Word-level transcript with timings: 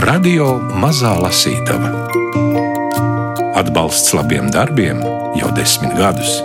Radio 0.00 0.54
Mazā 0.80 1.10
Lasītava. 1.20 1.90
Atbalsts 3.58 4.14
labiem 4.16 4.46
darbiem 4.48 5.02
jau 5.36 5.50
desmit 5.52 5.92
gadus. 5.98 6.38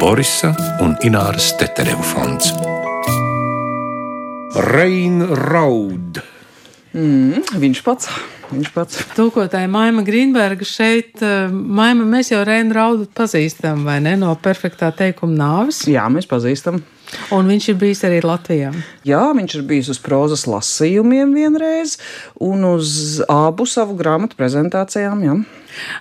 Borisa 0.00 0.50
un 0.82 0.96
Ināras 1.06 1.52
Tetereva 1.60 2.02
fonds. 2.02 2.50
Rainraud. 4.66 6.18
Mm, 6.98 7.46
viņš 7.62 7.84
pats. 7.86 8.10
Viņš 8.50 8.74
pats. 8.74 9.06
Tūkotāja 9.14 9.70
Maima 9.70 10.02
Grīnberga 10.02 10.66
šeit, 10.66 11.22
eh, 11.22 11.46
Maima, 11.52 12.02
mēs 12.18 12.32
jau 12.32 12.42
Reinu 12.42 12.74
Raudu 12.74 13.06
pazīstam, 13.14 13.84
vai 13.86 14.00
ne, 14.00 14.16
no 14.16 14.34
perfektā 14.42 14.90
teikuma 14.90 15.38
nāves. 15.38 15.84
Jā, 15.86 16.10
mēs 16.10 16.26
pazīstam. 16.26 16.82
Un 17.32 17.48
viņš 17.48 17.70
ir 17.72 17.78
bijis 17.80 18.04
arī 18.08 18.20
Latvijā. 18.24 18.72
Jā, 19.08 19.22
viņš 19.36 19.58
ir 19.58 19.64
bijis 19.68 19.88
uz 19.94 20.00
prozas 20.02 20.44
lasījumiem 20.48 21.32
vienreiz 21.36 21.96
un 22.44 22.66
uz 22.68 23.22
abu 23.32 23.66
savu 23.68 23.96
grāmatu 23.98 24.36
prezentācijām. 24.38 25.24
Jā. 25.24 25.38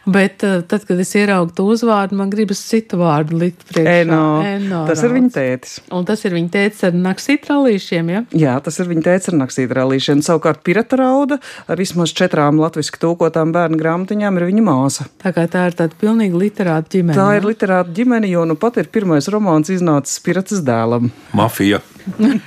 Bet 0.06 0.44
uh, 0.48 0.60
tad, 0.68 0.86
kad 0.88 1.00
es 1.02 1.14
ieraugu 1.18 1.54
to 1.58 1.68
uzvārdu, 1.72 2.18
man 2.20 2.32
gribas 2.34 2.62
citu 2.68 3.00
vārdu 3.02 3.40
likt 3.42 3.66
priekšā. 3.70 3.96
Eno, 4.04 4.22
Eno 4.46 4.84
tas 4.90 5.04
ir 5.06 5.14
viņa 5.16 5.32
tētis. 5.36 5.78
Un 5.94 6.08
tas 6.08 6.24
ir 6.28 6.36
viņa 6.38 6.52
tētis 6.54 6.86
ar 6.88 6.98
naksītralīšiem, 6.98 8.12
ja? 8.14 8.24
Jā, 8.38 8.56
tas 8.64 8.80
ir 8.82 8.90
viņa 8.92 9.06
tēvs 9.08 9.32
ar 9.32 9.40
naksītrālīšiem. 9.42 10.24
Savukārt 10.26 10.64
pirata 10.68 11.00
rauda 11.02 11.40
ar 11.68 11.82
vismaz 11.82 12.14
četrām 12.18 12.62
latviešu 12.62 13.02
tūkotām 13.04 13.54
bērnu 13.56 13.80
grāmatiņām 13.82 14.40
ir 14.40 14.48
viņa 14.52 14.66
māsa. 14.68 15.08
Tā 15.24 15.34
kā 15.36 15.48
tā 15.52 15.68
ir 15.70 15.78
tāda 15.80 15.98
pilnīgi 16.00 16.40
literāta 16.46 16.98
ģimene. 16.98 17.18
Tā 17.18 17.28
ir 17.40 17.48
literāta 17.48 17.94
ģimene, 17.98 18.32
jo 18.32 18.46
nu 18.50 18.58
pat 18.60 18.80
ir 18.82 18.90
pirmais 18.94 19.30
romāns 19.34 19.72
iznācis 19.74 20.22
piratas 20.24 20.64
dēlam. 20.66 21.12
Mafija. 21.38 21.82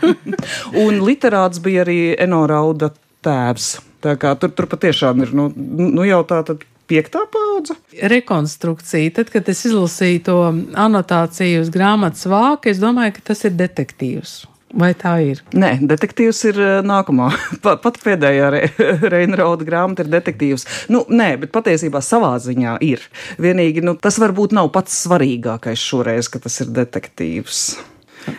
Un 0.84 1.00
literāts 1.04 1.60
bija 1.62 1.84
arī 1.84 2.00
Eno 2.20 2.44
Rauda 2.50 2.90
tēvs. 3.24 3.72
Tā 4.00 4.16
kā 4.20 4.32
tur, 4.40 4.52
tur 4.56 4.68
patiešām 4.70 5.26
ir 5.26 5.34
nu, 5.36 5.50
nu 5.56 6.06
jau 6.08 6.22
tā 6.28 6.40
tad 6.48 6.64
piektā 6.90 7.22
paudze. 7.32 7.76
Rekonstrukcija. 8.12 9.14
Tad, 9.20 9.30
kad 9.32 9.48
es 9.52 9.64
izlasīju 9.70 10.22
to 10.26 10.38
anotāciju 10.78 11.64
uz 11.64 11.70
grāmatas 11.74 12.26
vāka, 12.30 12.70
es 12.74 12.82
domāju, 12.82 13.16
ka 13.18 13.30
tas 13.32 13.46
ir 13.48 13.54
detektīvs. 13.58 14.40
Vai 14.70 14.92
tā 14.94 15.16
ir? 15.26 15.40
Nē, 15.58 15.72
detektīvs 15.90 16.40
ir 16.52 16.58
nākamā. 16.86 17.30
Pa- 17.64 17.74
Pat 17.82 17.96
pēdējā 18.04 18.50
re, 18.54 18.60
Reinrauda 19.14 19.66
grāmata 19.66 20.04
ir 20.04 20.12
detektīvs. 20.12 20.66
Nu, 20.94 21.02
nē, 21.10 21.32
bet 21.42 21.50
patiesībā 21.56 21.98
savā 22.06 22.36
ziņā 22.42 22.76
ir. 22.86 23.02
Vienīgi 23.42 23.82
nu, 23.82 23.96
tas 23.98 24.20
varbūt 24.22 24.54
nav 24.54 24.70
pats 24.74 24.94
svarīgākais 25.06 25.82
šoreiz, 25.90 26.30
ka 26.30 26.38
tas 26.44 26.60
ir 26.62 26.70
detektīvs. 26.76 27.64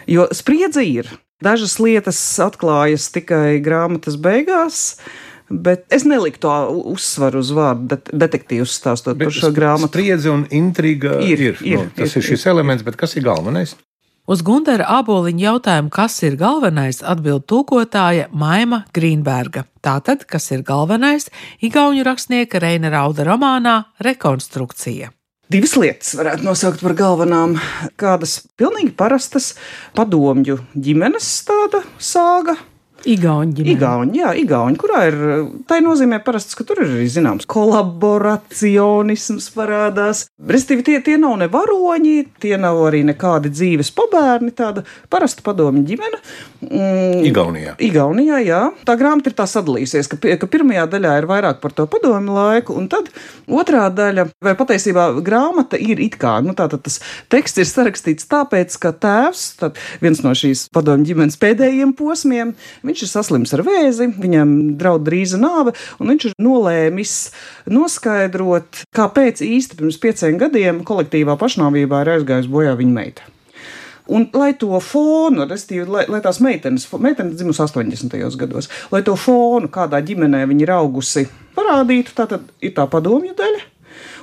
Jo 0.08 0.30
spriedzi 0.32 0.86
ir. 1.02 1.12
Dažas 1.42 1.80
lietas 1.82 2.20
atklājas 2.44 3.08
tikai 3.12 3.58
grāmatas 3.66 4.16
beigās. 4.22 5.00
Bet 5.52 5.86
es 5.94 6.06
neliku 6.08 6.40
to 6.48 6.56
uzsvaru 6.94 7.42
uz 7.44 7.52
vārdu 7.56 7.92
det 7.92 8.16
detektīvs 8.24 8.80
stāstot 8.80 9.20
par 9.20 9.36
šo 9.36 9.52
grāmatu. 9.56 9.92
Spriedzi 9.92 10.32
un 10.32 10.48
intriga 10.56 11.20
Ir, 11.20 11.40
ir. 11.52 11.62
ir, 11.62 11.78
nu, 11.84 11.94
tas 11.96 12.16
ir, 12.16 12.24
ir 12.24 12.30
šis 12.32 12.48
elements, 12.48 12.86
bet 12.88 12.96
kas 13.00 13.18
ir 13.20 13.28
galvenais? 13.28 13.76
Uz 14.32 14.44
Gunara 14.46 14.86
aboliņa 15.02 15.42
jautājumu, 15.44 15.90
kas 15.92 16.20
ir 16.24 16.38
galvenais, 16.40 17.02
atbild 17.04 17.48
tūkotāja 17.50 18.30
Maima 18.32 18.84
Grīnberga. 18.96 19.66
Tātad, 19.84 20.28
kas 20.30 20.52
ir 20.54 20.62
galvenais, 20.64 21.28
Igaunijas 21.60 22.08
rakstnieka 22.08 22.62
Reina 22.62 22.94
Rauda 22.94 23.26
romānā 23.28 23.76
Rekonstrukcija. 24.06 25.10
Divas 25.52 25.74
lietas 25.76 26.14
varētu 26.16 26.46
nosaukt 26.48 26.80
par 26.86 26.94
galvenām. 26.96 27.58
Kādas 28.00 28.38
pilnīgi 28.56 28.94
parastas 28.96 29.56
padomju 29.98 30.62
ģimenes 30.78 31.28
tāda 31.50 31.82
sāga. 32.00 32.56
Igauni. 33.10 33.64
Igauni, 33.74 34.20
jā, 34.22 34.30
Igauni, 34.38 34.78
kurā 34.78 35.00
ir. 35.10 35.16
Tā 35.70 35.80
nozīmē, 35.82 36.20
parasts, 36.26 36.54
ka 36.58 36.64
tur 36.68 36.78
ir 36.84 36.90
arī 36.98 37.08
zināms 37.10 37.46
kolaboracionisms 37.50 39.48
parādās. 39.56 40.26
Respektīvi, 40.38 40.84
tie, 40.86 41.00
tie 41.06 41.18
nav 41.22 41.38
ne 41.42 41.48
varoņi, 41.52 42.16
tie 42.44 42.56
nav 42.62 42.78
arī 42.90 43.02
nekādi 43.08 43.50
dzīves 43.54 43.90
pabērni, 43.98 44.52
tāda 44.58 44.82
parasta 45.12 45.42
padomju 45.46 45.84
ģimene. 45.90 46.18
Mm, 46.62 47.22
Igaunijā. 47.32 47.74
Igaunijā, 47.82 48.38
jā. 48.46 48.62
Tā 48.86 48.94
grāmata 49.00 49.28
ir 49.32 49.36
tā 49.38 49.46
sadalījusies, 49.50 50.06
ka, 50.12 50.16
pie- 50.22 50.38
ka 50.42 50.46
pirmajā 50.52 50.86
daļā 50.94 51.12
ir 51.22 51.26
vairāk 51.30 51.58
par 51.64 51.72
to 51.78 51.84
padomu 51.90 52.32
laiku, 52.38 52.72
un 52.78 52.86
tad 52.92 53.06
otrā 53.50 53.88
daļa, 53.94 54.24
vai 54.46 54.54
patiesībā 54.60 55.04
grāmata 55.26 55.76
ir 55.82 55.98
it 56.06 56.16
kā, 56.22 56.34
nu 56.46 56.54
tātad 56.58 56.82
tas 56.86 56.96
teksts 57.34 57.58
ir 57.64 57.68
sarakstīts 57.70 58.30
tāpēc, 58.30 58.70
ka 58.82 58.90
tēvs, 58.94 59.42
tad 59.62 59.72
viens 60.04 60.20
no 60.26 60.32
šīs 60.38 60.60
padomu 60.74 61.04
ģimenes 61.10 61.38
pēdējiem 61.42 61.92
posmiem, 61.98 62.54
viņš 62.92 63.06
ir 63.06 63.12
saslims 63.12 63.56
ar 63.56 63.66
vēzi, 63.68 64.12
viņam 64.22 64.56
draud 64.80 65.06
drīza 65.08 65.40
nāve, 65.42 65.74
un 66.00 66.12
viņš 66.14 66.30
ir 66.30 66.38
nolēmis 66.42 67.18
noskaidrot, 67.72 68.86
kāpēc 68.96 69.44
īsti 69.46 69.80
pirms 69.80 70.00
pieciem 70.02 70.40
gadiem 70.42 70.84
kolektīvā 70.88 71.38
pašnāvībā 71.40 72.04
ir 72.04 72.18
aizgājusi 72.18 72.52
bojā 72.52 72.76
viņa 72.80 72.98
meita. 72.98 73.28
Un, 74.12 74.26
lai 74.36 74.52
to 74.60 74.76
fonu, 74.84 75.46
respektīvi, 75.48 75.86
lai, 75.88 76.06
lai 76.12 76.20
tās 76.24 76.42
meitenes, 76.44 76.88
meitenes 77.00 77.38
dzimusi 77.40 77.62
80. 77.64 78.18
gados, 78.42 78.68
lai 78.92 79.04
to 79.08 79.16
fonu, 79.16 79.70
kādā 79.72 80.02
ģimenē 80.04 80.44
viņa 80.50 80.66
ir 80.66 80.74
augusi, 80.76 81.28
parādītu, 81.56 82.16
tā 82.18 82.28
tad 82.34 82.50
ir 82.60 82.74
tā 82.76 82.90
padomju 82.92 83.38
daļa. 83.38 83.71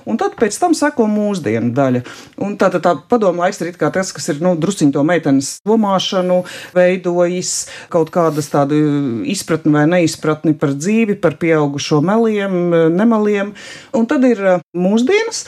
Un 0.07 0.21
tad 0.21 0.37
pēc 0.39 0.59
tam 0.61 0.77
seko 0.77 1.09
mūsdienu 1.11 1.73
daļa. 1.77 2.03
Un 2.45 2.57
tā, 2.61 2.71
tā, 2.75 2.83
tā 2.85 2.95
padomu 3.11 3.43
laiks 3.43 3.61
ir 3.65 3.75
tas, 3.79 4.13
kas 4.15 4.29
ir 4.33 4.43
nu, 4.45 4.55
drusciņš 4.61 4.95
to 4.95 5.05
meitenes 5.07 5.51
domāšanu, 5.69 6.43
veidojis 6.77 7.55
kaut 7.93 8.13
kādas 8.15 8.51
tādu 8.53 8.79
izpratni 9.29 9.75
vai 9.75 9.87
neizpratni 9.91 10.55
par 10.59 10.77
dzīvi, 10.77 11.19
par 11.23 11.39
pieaugušo 11.41 12.01
meliem, 12.05 12.59
nemeliem. 12.95 13.55
Un 13.97 14.09
tad 14.11 14.25
ir 14.29 14.43
mūsdienas, 14.77 15.47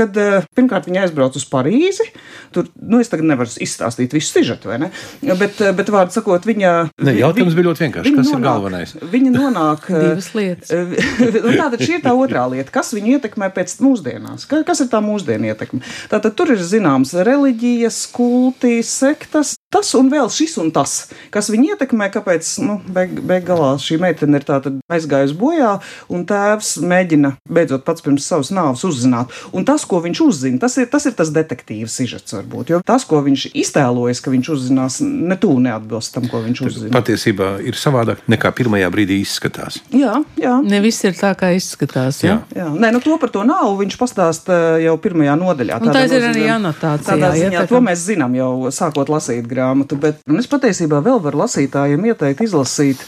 kad 0.00 0.16
eh, 0.20 0.46
pirmkārt 0.56 0.88
viņa 0.88 1.04
aizbrauc 1.06 1.36
uz 1.38 1.44
Parīzi. 1.52 2.08
Tur, 2.56 2.66
nu, 2.80 2.98
es 3.04 3.12
tagad 3.12 3.28
nevaru 3.28 3.52
izstāstīt 3.62 4.16
visu 4.16 4.32
sižetu, 4.38 4.72
vai 4.72 4.80
ne? 4.86 4.90
Bet, 5.38 5.60
eh, 5.62 5.74
bet 5.76 5.92
vārdu 5.92 6.16
sakot, 6.16 6.48
viņa. 6.48 6.72
Ne, 7.06 7.14
jautājums 7.20 7.54
bija 7.58 7.68
ļoti 7.68 7.84
vienkāršs. 7.86 8.08
viņa 8.10 8.20
Kas 8.22 8.32
ir 8.32 8.38
nonāk- 8.38 8.48
galvenais? 8.48 8.96
Viņa 9.14 9.34
nonāk. 9.36 9.86
eh, 9.92 10.08
Divas 10.10 10.30
lietas. 10.34 10.74
Un 10.74 11.58
Tātad 11.60 11.84
šī 11.84 11.98
ir 12.00 12.04
tā 12.08 12.16
otrā 12.16 12.46
lieta, 12.50 12.72
kas 12.80 12.94
viņu 12.96 13.18
ietekmē 13.18 13.52
pēc 13.54 13.76
mūsdienās. 13.84 14.48
Ka- 14.50 14.64
Kas 14.70 14.80
ir 14.84 14.90
tā 14.92 15.00
mūsdienu 15.04 15.52
ietekme? 15.52 15.80
Tātad 16.12 16.34
tur 16.38 16.52
ir 16.56 16.60
zināms 16.64 17.12
reliģijas, 17.26 18.02
kulti, 18.14 18.80
sektas. 18.86 19.56
Tas 19.70 19.92
un 19.94 20.08
vēl 20.10 20.26
šis 20.34 20.56
un 20.58 20.72
tas, 20.74 21.06
kas 21.30 21.46
viņu 21.52 21.76
ietekmē, 21.76 22.08
kāpēc 22.10 22.48
nu, 22.66 22.80
beig, 22.90 23.12
beig 23.22 23.44
galā 23.46 23.76
šī 23.78 24.00
meitene 24.02 24.40
ir 24.40 24.46
tātad 24.48 24.80
aizgājusi 24.90 25.36
bojā, 25.38 25.76
un 26.10 26.24
tēvs 26.26 26.72
mēģina 26.82 27.36
beidzot 27.46 27.84
pats 27.86 28.02
pirms 28.02 28.26
savas 28.26 28.50
nāves 28.50 28.82
uzzināt. 28.88 29.30
Un 29.54 29.62
tas, 29.68 29.84
ko 29.86 30.00
viņš 30.02 30.22
uzzina, 30.26 30.58
tas 30.64 30.74
ir 30.82 30.88
tas, 30.90 31.06
ir 31.06 31.14
tas 31.14 31.30
detektīvs 31.30 31.94
sižets 32.00 32.34
varbūt. 32.34 32.72
Jo 32.74 32.80
tas, 32.82 33.06
ko 33.06 33.20
viņš 33.22 33.46
iztēlojas, 33.62 34.22
ka 34.24 34.32
viņš 34.34 34.50
uzzinās, 34.56 34.98
ne 35.06 35.38
tuvu 35.38 35.62
neatbilst 35.62 36.16
tam, 36.18 36.26
ko 36.32 36.42
viņš 36.42 36.64
uzzina. 36.66 36.90
Patiesībā 36.98 37.52
ir 37.62 37.78
savādāk 37.78 38.26
nekā 38.26 38.50
pirmajā 38.58 38.90
brīdī 38.90 39.20
izskatās. 39.22 39.78
Jā, 39.94 40.16
jā. 40.40 40.56
Ne 40.66 40.82
viss 40.82 41.06
ir 41.06 41.14
tā, 41.14 41.30
kā 41.38 41.52
izskatās. 41.54 42.24
Ja? 42.26 42.40
Jā. 42.50 42.64
Jā, 42.64 42.68
nē, 42.74 42.90
nu 42.98 43.04
to 43.06 43.14
par 43.22 43.30
to 43.30 43.46
nav. 43.46 43.70
Viņš 43.78 44.00
pastāsta 44.02 44.58
jau 44.82 44.98
pirmajā 44.98 45.38
nodaļā. 45.38 45.78
Tā 45.86 46.04
ir 46.10 46.28
arī 46.32 46.50
anotācijā, 46.58 47.06
Tādā 47.14 47.30
ja, 47.38 47.46
ziņā 47.46 47.62
tā 47.62 47.66
to 47.70 47.78
kā- 47.78 47.84
mēs 47.86 48.02
zinām 48.10 48.34
jau 48.34 48.50
sākot 48.74 49.14
lasīt 49.14 49.46
grāmatu, 49.46 49.59
bet 50.00 50.24
un 50.30 50.40
es 50.40 50.48
patiesībā 50.50 51.02
vēl 51.04 51.20
varu 51.24 51.44
lasītājiem 51.44 52.10
ieteikt 52.12 52.44
izlasīt. 52.46 53.04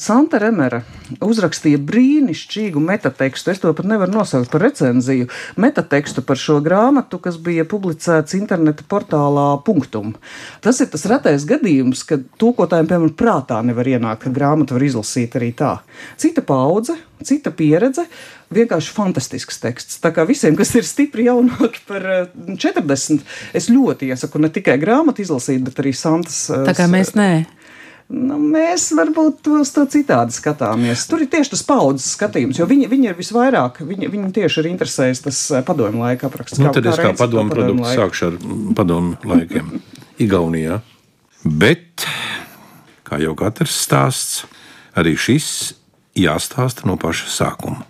Santa 0.00 0.40
Remera 0.42 0.82
uzrakstīja 1.24 1.80
brīnišķīgu 1.86 2.80
metatekstu. 2.84 3.50
Es 3.52 3.60
to 3.62 3.72
pat 3.76 3.88
nevaru 3.90 4.14
nosaukt 4.14 4.50
par 4.52 4.64
recenziju. 4.64 5.28
Metatekstu 5.60 6.22
par 6.26 6.38
šo 6.40 6.60
grāmatu, 6.64 7.20
kas 7.22 7.38
bija 7.42 7.66
publicēts 7.68 8.36
interneta 8.38 8.86
portālā 8.90 9.48
Punktum. 9.66 10.14
Tas 10.64 10.80
ir 10.80 10.90
tas 10.92 11.06
retais 11.10 11.46
gadījums, 11.48 12.04
kad 12.08 12.24
tūkotājiem, 12.40 12.90
piemēram, 12.90 13.14
prātā 13.18 13.60
nevar 13.66 13.88
ienākt, 13.90 14.24
ka 14.26 14.34
grāmatu 14.34 14.76
var 14.78 14.86
izlasīt 14.86 15.36
arī 15.40 15.52
tā. 15.56 15.76
Cita 16.20 16.44
paudze, 16.46 16.96
cita 17.26 17.52
pieredze, 17.54 18.06
vienkārši 18.54 18.94
fantastisks 18.96 19.60
teksts. 19.62 20.00
Tā 20.02 20.10
kā 20.14 20.24
visiem, 20.28 20.56
kas 20.58 20.72
ir 20.78 20.86
stipri 20.88 21.28
jaunāki 21.28 21.82
par 21.88 22.06
eh, 22.06 22.26
40, 22.56 23.24
es 23.54 23.70
ļoti 23.70 24.10
iesaku 24.10 24.40
ne 24.42 24.50
tikai 24.52 24.78
grāmatu 24.82 25.22
izlasīt, 25.24 25.62
bet 25.66 25.78
arī 25.82 25.92
Santas. 25.96 26.42
eh, 26.50 26.64
Tā 26.66 26.74
kā 26.78 26.88
mēs 26.90 27.14
nē. 27.18 27.30
Nu, 28.10 28.36
mēs 28.42 28.88
varbūt 28.98 29.46
uz 29.54 29.70
to 29.70 29.84
citādi 29.90 30.34
skatāmies. 30.34 31.04
Tur 31.06 31.22
ir 31.22 31.28
tieši 31.30 31.52
tas 31.52 31.60
paudzes 31.66 32.08
skatījums, 32.16 32.58
jo 32.58 32.66
viņi, 32.66 32.88
viņi 32.90 33.10
ir 33.12 33.18
visvairāk, 33.18 33.78
viņi, 33.86 34.08
viņi 34.10 34.30
tieši 34.40 34.64
ir 34.64 34.70
interesējas 34.72 35.22
tas 35.28 35.42
eh, 35.54 35.62
padomju 35.66 36.02
laika 36.02 36.26
apraksts. 36.26 36.58
Nu, 36.58 36.72
tad 36.74 36.88
es 36.90 36.98
kā 36.98 37.12
Reins 37.12 37.20
par 37.20 37.28
padomu 37.28 37.54
produktu 37.54 37.84
laiku. 37.84 38.00
sākšu 38.02 38.30
ar 38.32 38.40
padomu 38.80 39.14
laikiem 39.30 39.76
Igaunijā. 40.20 40.80
Bet, 41.44 42.08
kā 43.06 43.20
jau 43.22 43.36
katrs 43.38 43.78
stāsts, 43.86 44.42
arī 44.98 45.14
šis 45.14 45.76
jāstāsta 46.18 46.90
no 46.90 46.98
paša 47.00 47.30
sākuma 47.30 47.86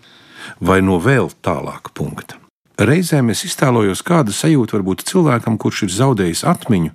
vai 0.60 0.80
no 0.84 0.98
vēl 1.00 1.30
tālāka 1.44 1.92
punkta. 1.96 2.36
Reizēm 2.80 3.32
es 3.32 3.44
iztēlojos, 3.44 4.00
kāda 4.04 4.32
sajūta 4.32 4.78
var 4.78 4.84
būt 4.86 5.04
cilvēkam, 5.08 5.58
kurš 5.60 5.84
ir 5.86 5.94
zaudējis 5.96 6.44
atmiņu 6.48 6.92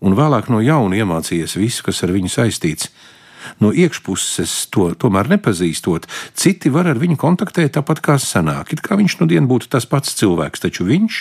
un 0.00 0.16
vēlāk 0.18 0.50
no 0.52 0.62
jauna 0.64 1.02
iemācījies 1.02 1.58
visu, 1.60 1.84
kas 1.86 2.02
ar 2.06 2.14
viņu 2.14 2.32
saistīts, 2.32 2.90
no 3.60 3.70
iekšpuses 3.74 4.52
to 4.72 4.88
tomēr 4.98 5.28
nepazīstot, 5.34 6.08
citi 6.36 6.72
var 6.72 6.88
ar 6.90 7.00
viņu 7.00 7.18
kontaktēt 7.20 7.76
tāpat 7.76 8.00
kā 8.04 8.16
senāk. 8.20 8.72
It 8.74 8.82
kā 8.84 8.98
viņš 9.00 9.18
nu 9.20 9.28
dien 9.30 9.48
būtu 9.50 9.70
tas 9.72 9.86
pats 9.88 10.16
cilvēks, 10.18 10.64
taču 10.64 10.88
viņš 10.88 11.20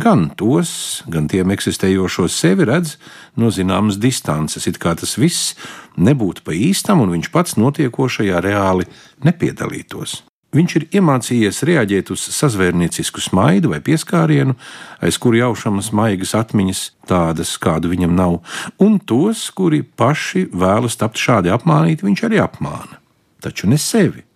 gan 0.00 0.28
tos, 0.38 1.02
gan 1.10 1.28
tiem 1.30 1.52
eksistējošos 1.54 2.40
sevi 2.40 2.68
redz 2.70 2.96
no 3.36 3.52
zināmas 3.54 4.00
distances, 4.00 4.68
it 4.70 4.80
kā 4.80 4.96
tas 4.98 5.16
viss 5.20 5.54
nebūtu 6.00 6.46
pa 6.46 6.56
īstam 6.56 7.04
un 7.04 7.12
viņš 7.16 7.30
pats 7.34 7.60
notiekošajā 7.60 8.42
reāli 8.46 8.88
nepiedalītos. 9.26 10.29
Viņš 10.50 10.72
ir 10.76 10.86
iemācījies 10.98 11.60
reaģēt 11.68 12.08
uz 12.10 12.24
sazvērniecisku 12.34 13.22
smaidu 13.22 13.70
vai 13.70 13.78
pieskārienu, 13.86 14.56
aiz 14.98 15.18
kura 15.22 15.44
jaušamas 15.44 15.92
maigas 15.94 16.34
atmiņas, 16.34 16.80
tādas, 17.06 17.52
kādu 17.62 17.92
viņam 17.92 18.16
nav, 18.18 18.40
un 18.82 18.98
tos, 18.98 19.44
kuri 19.54 19.84
paši 19.84 20.48
vēlas 20.50 20.98
tapt 20.98 21.22
šādi 21.22 21.54
apmānīti, 21.54 22.06
viņš 22.08 22.24
arī 22.26 22.42
apmāna. 22.42 22.98
Taču 23.40 23.70
ne 23.70 23.78
sevi. 23.78 24.26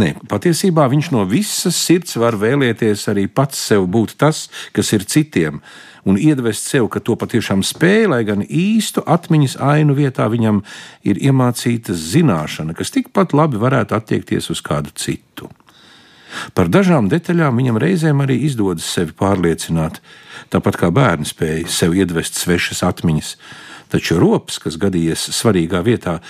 Nē, 0.00 0.14
patiesībā 0.30 0.86
viņš 0.90 1.12
no 1.14 1.26
visas 1.28 1.78
sirds 1.78 2.16
var 2.20 2.38
vēlēties 2.40 3.06
arī 3.12 3.26
pats 3.28 3.60
sev 3.70 3.86
būt 3.90 4.16
tas, 4.20 4.48
kas 4.76 4.92
ir 4.96 5.06
citiem, 5.08 5.60
un 6.08 6.18
iedvest 6.18 6.68
sev, 6.70 6.88
ka 6.92 7.02
to 7.04 7.16
patiešām 7.20 7.62
spēj, 7.66 8.08
lai 8.12 8.22
gan 8.28 8.44
īstu 8.44 9.04
atmiņas 9.06 9.58
ainu 9.60 9.96
vietā 9.98 10.28
viņam 10.32 10.62
ir 11.06 11.20
iemācīta 11.20 11.96
zināšana, 11.96 12.76
kas 12.76 12.94
tikpat 12.94 13.34
labi 13.36 13.60
varētu 13.60 13.96
attiekties 13.98 14.50
uz 14.54 14.62
kādu 14.64 14.94
citu. 14.96 15.50
Par 16.54 16.70
dažām 16.70 17.08
detaļām 17.10 17.58
viņam 17.58 17.80
reizēm 17.82 18.22
arī 18.22 18.38
izdodas 18.46 18.86
sevi 18.86 19.14
pārliecināt, 19.18 19.98
tāpat 20.52 20.78
kā 20.78 20.90
bērni 20.94 21.26
spēja 21.26 21.66
sev 21.70 21.96
iedvest 21.98 22.38
svešas 22.38 22.84
atmiņas. 22.86 23.34
Taču 23.90 24.20
rops, 24.22 24.60
kas 24.62 24.78
gadījies 24.78 25.24
svarīgā 25.34 25.80
vietā, 25.82 26.20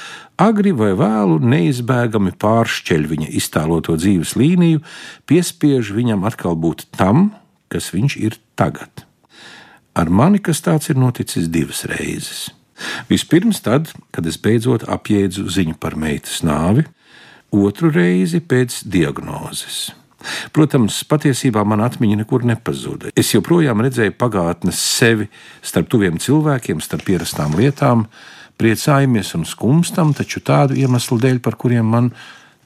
agri 0.40 0.72
vai 0.72 0.94
vēlu 0.96 1.36
neizbēgami 1.44 2.32
pāršķeļ 2.40 3.04
viņa 3.10 3.28
iztēloto 3.36 3.98
dzīves 4.00 4.32
līniju, 4.40 4.80
piespiež 5.28 5.92
viņam 5.96 6.24
atkal 6.28 6.56
būt 6.56 6.86
tam, 6.96 7.34
kas 7.68 7.92
viņš 7.92 8.16
ir 8.16 8.40
tagad. 8.56 9.04
Ar 9.92 10.08
mani 10.08 10.40
kas 10.40 10.62
tāds 10.64 10.88
ir 10.88 10.96
noticis 10.96 11.50
divas 11.52 11.84
reizes. 11.90 12.48
Vispirms, 13.10 13.60
tad, 13.60 13.92
kad 14.14 14.24
es 14.24 14.40
beidzot 14.40 14.86
apjēdzu 14.88 15.44
ziņu 15.52 15.76
par 15.76 15.98
meitas 16.00 16.40
nāvi, 16.46 16.86
otru 17.52 17.92
reizi 17.92 18.40
pēc 18.40 18.86
diagnozes. 18.88 19.90
Protams, 20.56 21.00
patiesībā 21.08 21.62
man 21.68 21.82
atmiņa 21.84 22.22
nekur 22.22 22.44
nepazuda. 22.48 23.12
Es 23.18 23.32
joprojām 23.34 23.80
redzēju 23.84 24.16
pagātnes 24.20 24.80
sevi 24.80 25.30
starp 25.62 25.88
tuviem 25.92 26.18
cilvēkiem, 26.20 26.82
starp 26.84 27.06
pierastām 27.08 27.56
lietām, 27.58 28.06
priecājamies 28.60 29.32
un 29.38 29.46
skumstam, 29.48 30.12
taču 30.16 30.42
tādu 30.44 30.76
iemeslu 30.76 31.20
dēļ, 31.22 31.40
par 31.44 31.56
kuriem 31.60 31.88
man 31.88 32.12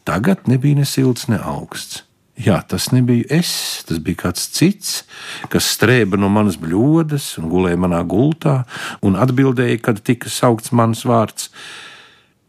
tagad 0.08 0.48
nebija 0.50 0.80
ne 0.80 0.88
silts, 0.88 1.28
ne 1.30 1.38
augsts. 1.38 2.02
Jā, 2.34 2.56
tas 2.66 2.88
nebija 2.90 3.28
es, 3.30 3.50
tas 3.86 4.00
bija 4.02 4.24
kāds 4.24 4.48
cits, 4.50 5.04
kas 5.52 5.68
strēba 5.76 6.18
no 6.18 6.26
manas 6.34 6.56
bļodas 6.58 7.36
un 7.38 7.46
gulēja 7.52 7.78
manā 7.78 8.00
gultā 8.10 8.64
un 9.06 9.14
atbildēja, 9.14 9.78
kad 9.84 10.00
tika 10.02 10.32
saukts 10.32 10.74
mans 10.74 11.04
vārds. 11.06 11.52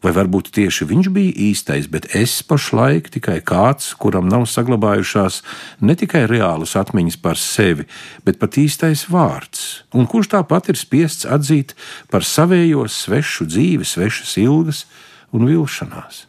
Vai 0.05 0.11
varbūt 0.13 0.51
tieši 0.53 0.85
viņš 0.85 1.07
bija 1.15 1.33
īstais, 1.47 1.87
bet 1.89 2.05
es 2.13 2.35
pašlaik 2.45 3.07
tikai 3.15 3.39
kāds, 3.41 3.87
kuram 3.97 4.27
nav 4.29 4.43
saglabājušās 4.51 5.39
ne 5.81 5.95
tikai 5.97 6.27
reālas 6.29 6.75
atmiņas 6.77 7.17
par 7.23 7.39
sevi, 7.41 7.87
bet 8.21 8.37
pat 8.37 8.59
īstais 8.61 9.07
vārds, 9.09 9.63
un 9.97 10.05
kurš 10.05 10.35
tāpat 10.35 10.69
ir 10.69 10.77
spiests 10.77 11.25
atzīt 11.25 11.73
par 12.13 12.21
savējo 12.21 12.85
svešu 12.85 13.47
dzīvi, 13.49 13.87
svešas 13.87 14.35
ilgas 14.43 14.83
un 15.33 15.49
vilšanās. 15.49 16.27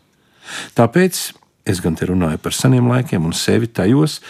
Tāpēc 0.78 1.26
Es 1.67 1.81
gan 1.82 1.96
te 1.99 2.06
runāju 2.06 2.38
par 2.38 2.55
seniem 2.55 2.87
laikiem 2.87 3.25
un 3.26 3.32
sevi 3.34 3.67
tajos, 3.67 4.20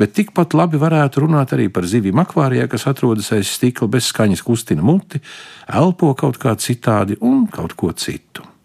bet 0.00 0.14
tikpat 0.16 0.56
labi 0.56 0.80
varētu 0.80 1.26
runāt 1.26 1.52
arī 1.52 1.68
par 1.68 1.84
zivīm 1.84 2.22
akvārijā, 2.24 2.64
kas 2.72 2.88
atrodas 2.88 3.28
aiz 3.36 3.52
stikla 3.52 3.90
bez 3.98 4.08
skaņas, 4.08 4.40
kustina 4.40 4.80
muti, 4.80 5.20
elpo 5.68 6.14
kaut 6.16 6.40
kā 6.40 6.56
citādi 6.56 7.20
un 7.20 7.44
kaut 7.52 7.76
ko 7.76 7.92
citu. 7.92 8.55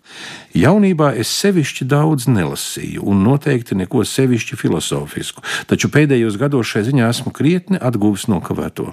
Jaunībā 0.57 1.13
es 1.15 1.31
sevišķi 1.41 1.87
daudz 1.87 2.27
nelasīju, 2.27 3.05
un 3.07 3.23
noteikti 3.23 3.77
neko 3.79 4.03
sevišķi 4.07 4.59
filozofisku, 4.59 5.43
taču 5.71 5.87
pēdējos 5.93 6.37
gados 6.41 6.67
šai 6.73 6.83
ziņā 6.89 7.07
esmu 7.13 7.31
krietni 7.35 7.79
atguvis 7.79 8.27
nokavēto. 8.31 8.91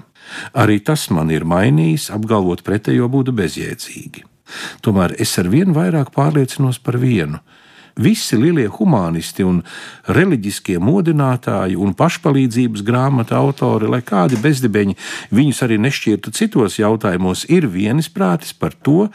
Arī 0.55 0.79
tas 0.79 1.09
man 1.11 1.33
ir 1.35 1.43
mainījis, 1.43 2.09
apgalvot 2.15 2.63
pretējo 2.63 3.11
būtu 3.11 3.35
bezjēdzīgi. 3.35 4.25
Tomēr 4.81 5.13
es 5.21 5.35
ar 5.37 5.49
vien 5.51 5.75
vairāk 5.75 6.13
pārliecinos 6.15 6.79
par 6.81 6.97
vienu 7.01 7.43
Visi 7.99 8.37
lielie 8.39 8.69
humanisti 8.71 9.43
un 9.43 9.59
reliģiskie 10.07 10.77
modinātāji 10.79 11.75
un 11.75 11.91
pašpalīdzības 11.99 12.83
grāmatu 12.87 13.35
autori, 13.35 13.89
lai 13.91 13.99
kādi 14.05 14.39
bezdibeņi 14.39 14.95
viņus 15.35 15.63
arī 15.65 15.79
nešķirtu 15.83 16.31
citos 16.35 16.79
jautājumos, 16.79 17.43
ir 17.51 17.67
vienisprātis 17.67 18.55
par 18.55 18.71
to, 18.71 19.09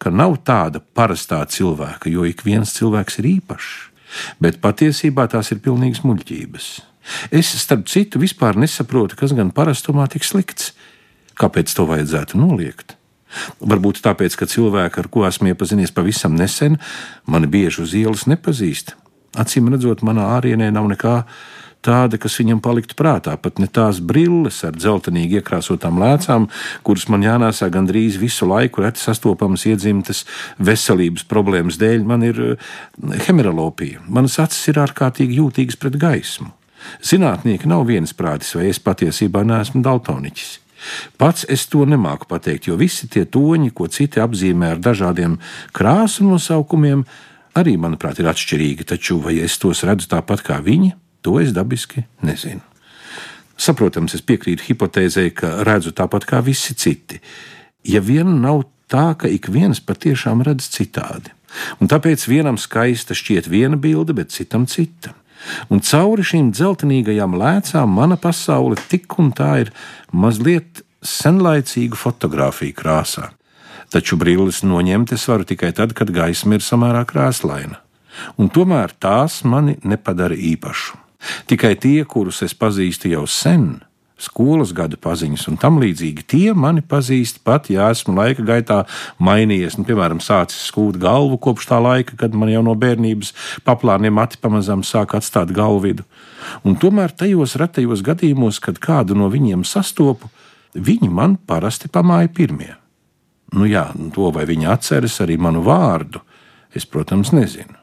ka 0.00 0.08
nav 0.08 0.38
tāda 0.48 0.80
parastā 0.80 1.42
cilvēka, 1.44 2.08
jo 2.08 2.24
ik 2.24 2.40
viens 2.46 2.72
cilvēks 2.78 3.20
ir 3.20 3.28
īpašs. 3.36 3.74
Bet 4.40 4.62
patiesībā 4.64 5.28
tās 5.30 5.52
ir 5.52 5.60
pilnīgas 5.62 6.00
muļķības. 6.06 6.70
Es, 7.34 7.52
starp 7.60 7.84
citu, 7.92 8.20
vispār 8.22 8.56
nesaprotu, 8.56 9.18
kas 9.20 9.36
gan 9.36 9.52
parastumā 9.54 10.08
tik 10.10 10.24
slikts. 10.26 10.72
Kāpēc 11.40 11.72
to 11.76 11.86
vajadzētu 11.88 12.40
noliegt? 12.40 12.99
Varbūt 13.60 14.02
tāpēc, 14.04 14.36
ka 14.38 14.48
cilvēki, 14.50 15.02
ar 15.02 15.08
ko 15.12 15.24
esmu 15.28 15.52
iepazinies 15.52 15.94
pavisam 15.94 16.36
nesen, 16.38 16.80
mani 17.30 17.50
bieži 17.50 17.84
uz 17.84 17.94
ielas 17.98 18.26
nepazīst. 18.30 18.96
Acīm 19.38 19.70
redzot, 19.70 20.02
manā 20.06 20.26
ārienē 20.36 20.72
nav 20.74 20.88
nekā 20.90 21.16
tāda, 21.84 22.18
kas 22.20 22.36
viņam 22.40 22.60
paliktu 22.62 22.96
prātā. 22.98 23.36
Pat 23.40 23.60
ne 23.62 23.68
tās 23.70 24.00
brilles 24.04 24.60
ar 24.66 24.76
dzeltenīgi 24.76 25.40
iekrāsotām 25.40 26.00
lēcām, 26.02 26.48
kuras 26.86 27.08
man 27.12 27.24
jānēsā 27.24 27.70
gandrīz 27.72 28.20
visu 28.20 28.48
laiku, 28.50 28.84
reti 28.84 29.02
sastopamas 29.02 29.66
iedzimtas 29.70 30.24
veselības 30.58 31.26
problēmas 31.30 31.80
dēļ, 31.80 32.06
man 32.06 32.26
ir 32.26 32.40
eh, 32.52 32.72
hemerolopija. 33.26 34.04
Manas 34.08 34.38
acis 34.42 34.72
ir 34.72 34.82
ārkārtīgi 34.84 35.40
jūtīgas 35.40 35.80
pret 35.80 36.00
gaismu. 36.00 36.52
Zinātnieki 37.04 37.68
nav 37.68 37.84
viensprātis, 37.88 38.54
vai 38.56 38.70
es 38.70 38.80
patiesībā 38.80 39.44
neesmu 39.46 39.84
daltoniķis. 39.84 40.59
Pats 41.20 41.44
es 41.48 41.66
to 41.70 41.84
nemāku 41.88 42.28
pateikt, 42.30 42.68
jo 42.70 42.78
visi 42.80 43.08
tie 43.10 43.26
toņi, 43.28 43.72
ko 43.76 43.88
citi 43.92 44.22
apzīmē 44.22 44.74
ar 44.74 44.80
dažādiem 44.82 45.36
krāsu 45.76 46.26
nosaukumiem, 46.26 47.04
arī, 47.58 47.76
manuprāt, 47.80 48.20
ir 48.20 48.30
atšķirīgi. 48.30 48.88
Taču 48.94 49.20
vai 49.24 49.38
es 49.44 49.58
tos 49.60 49.84
redzu 49.86 50.10
tāpat 50.10 50.44
kā 50.46 50.60
viņi, 50.64 50.94
to 51.24 51.38
es 51.42 51.54
dabiski 51.56 52.06
nezinu. 52.24 52.64
Saprotams, 53.60 54.16
es 54.16 54.24
piekrītu 54.24 54.70
hipotēzei, 54.70 55.34
ka 55.36 55.60
redzu 55.68 55.92
tāpat 55.92 56.24
kā 56.28 56.40
visi 56.44 56.74
citi. 56.74 57.20
Ja 57.84 58.00
vien 58.00 58.40
nav 58.40 58.64
tā, 58.88 59.12
ka 59.20 59.28
ik 59.28 59.50
viens 59.52 59.82
patiešām 59.84 60.40
redz 60.46 60.70
citādi. 60.72 61.34
Un 61.82 61.90
tāpēc 61.90 62.24
vienam 62.30 62.56
skaista 62.60 63.12
šķiet 63.16 63.50
viena 63.50 63.76
bilde, 63.76 64.14
bet 64.16 64.32
citam 64.32 64.68
cita 64.70 65.12
un 65.70 65.82
cauri 65.84 66.24
šīm 66.26 66.52
dzeltenīgajām 66.54 67.36
lēcām 67.40 67.92
mana 67.96 68.18
pasaule 68.20 68.78
tik 68.90 69.18
un 69.18 69.32
tā 69.36 69.50
ir 69.64 69.74
mazliet 70.12 70.84
senlaicīgu 71.02 71.96
fotografiju 71.96 72.76
krāsā. 72.76 73.30
Taču 73.90 74.16
brilles 74.20 74.62
noņemt 74.62 75.12
es 75.16 75.26
varu 75.26 75.46
tikai 75.48 75.72
tad, 75.74 75.96
kad 75.98 76.12
gaisma 76.14 76.58
ir 76.58 76.64
samērā 76.64 77.02
krāsaina, 77.08 77.80
un 78.38 78.50
tomēr 78.52 78.94
tās 79.02 79.40
mani 79.42 79.78
nepadara 79.82 80.36
īpašu. 80.36 80.98
Tikai 81.50 81.74
tie, 81.76 82.04
kurus 82.08 82.40
es 82.46 82.54
pazīstu 82.56 83.10
jau 83.10 83.26
sen, 83.28 83.80
skolas 84.20 84.74
gadu 84.76 84.98
paziņas 85.00 85.46
un 85.50 85.58
tam 85.60 85.78
līdzīgi. 85.82 86.24
Tie 86.28 86.54
mani 86.56 86.82
pazīst 86.86 87.40
pat, 87.46 87.70
ja 87.72 87.88
esmu 87.92 88.14
laika 88.18 88.44
gaitā 88.46 88.80
mainījies, 89.22 89.78
nu, 89.78 89.86
piemēram, 89.88 90.20
sācis 90.24 90.68
skūt 90.70 91.00
galvu 91.00 91.38
kopš 91.40 91.70
tā 91.70 91.80
laika, 91.82 92.18
kad 92.20 92.36
man 92.36 92.52
jau 92.52 92.62
no 92.66 92.76
bērnības 92.78 93.32
paplāniem 93.66 94.14
mati 94.20 94.40
pamazām 94.40 94.84
sāk 94.86 95.16
atstāt 95.18 95.54
galvidu. 95.56 96.04
Un 96.64 96.76
tomēr 96.80 97.14
tajos 97.16 97.56
retajos 97.60 98.04
gadījumos, 98.06 98.60
kad 98.62 98.80
kādu 98.82 99.16
no 99.18 99.30
viņiem 99.32 99.64
sastopu, 99.68 100.30
viņi 100.74 101.10
man 101.10 101.36
parasti 101.36 101.90
pamāja 101.92 102.30
pirmie. 102.34 102.74
Nu 103.56 103.66
jā, 103.66 103.88
to 104.14 104.30
vai 104.30 104.46
viņi 104.46 104.68
atceras 104.70 105.18
arī 105.24 105.36
manu 105.40 105.64
vārdu, 105.66 106.22
es, 106.74 106.86
protams, 106.86 107.32
nezinu. 107.34 107.74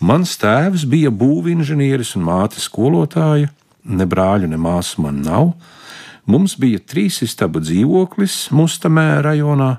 Mans 0.00 0.34
tēvs 0.38 0.86
bija 0.88 1.10
būvinženieris 1.14 2.14
un 2.18 2.26
māte 2.26 2.62
skolotāja, 2.62 3.50
ne 3.86 4.06
brāļu, 4.08 4.50
ne 4.50 4.58
māsu 4.60 5.02
man 5.04 5.22
nav. 5.24 5.52
Mums 6.26 6.56
bija 6.58 6.82
trīs 6.82 7.20
istabu 7.22 7.62
dzīvoklis 7.62 8.48
Mustamē 8.56 9.22
rajonā. 9.22 9.76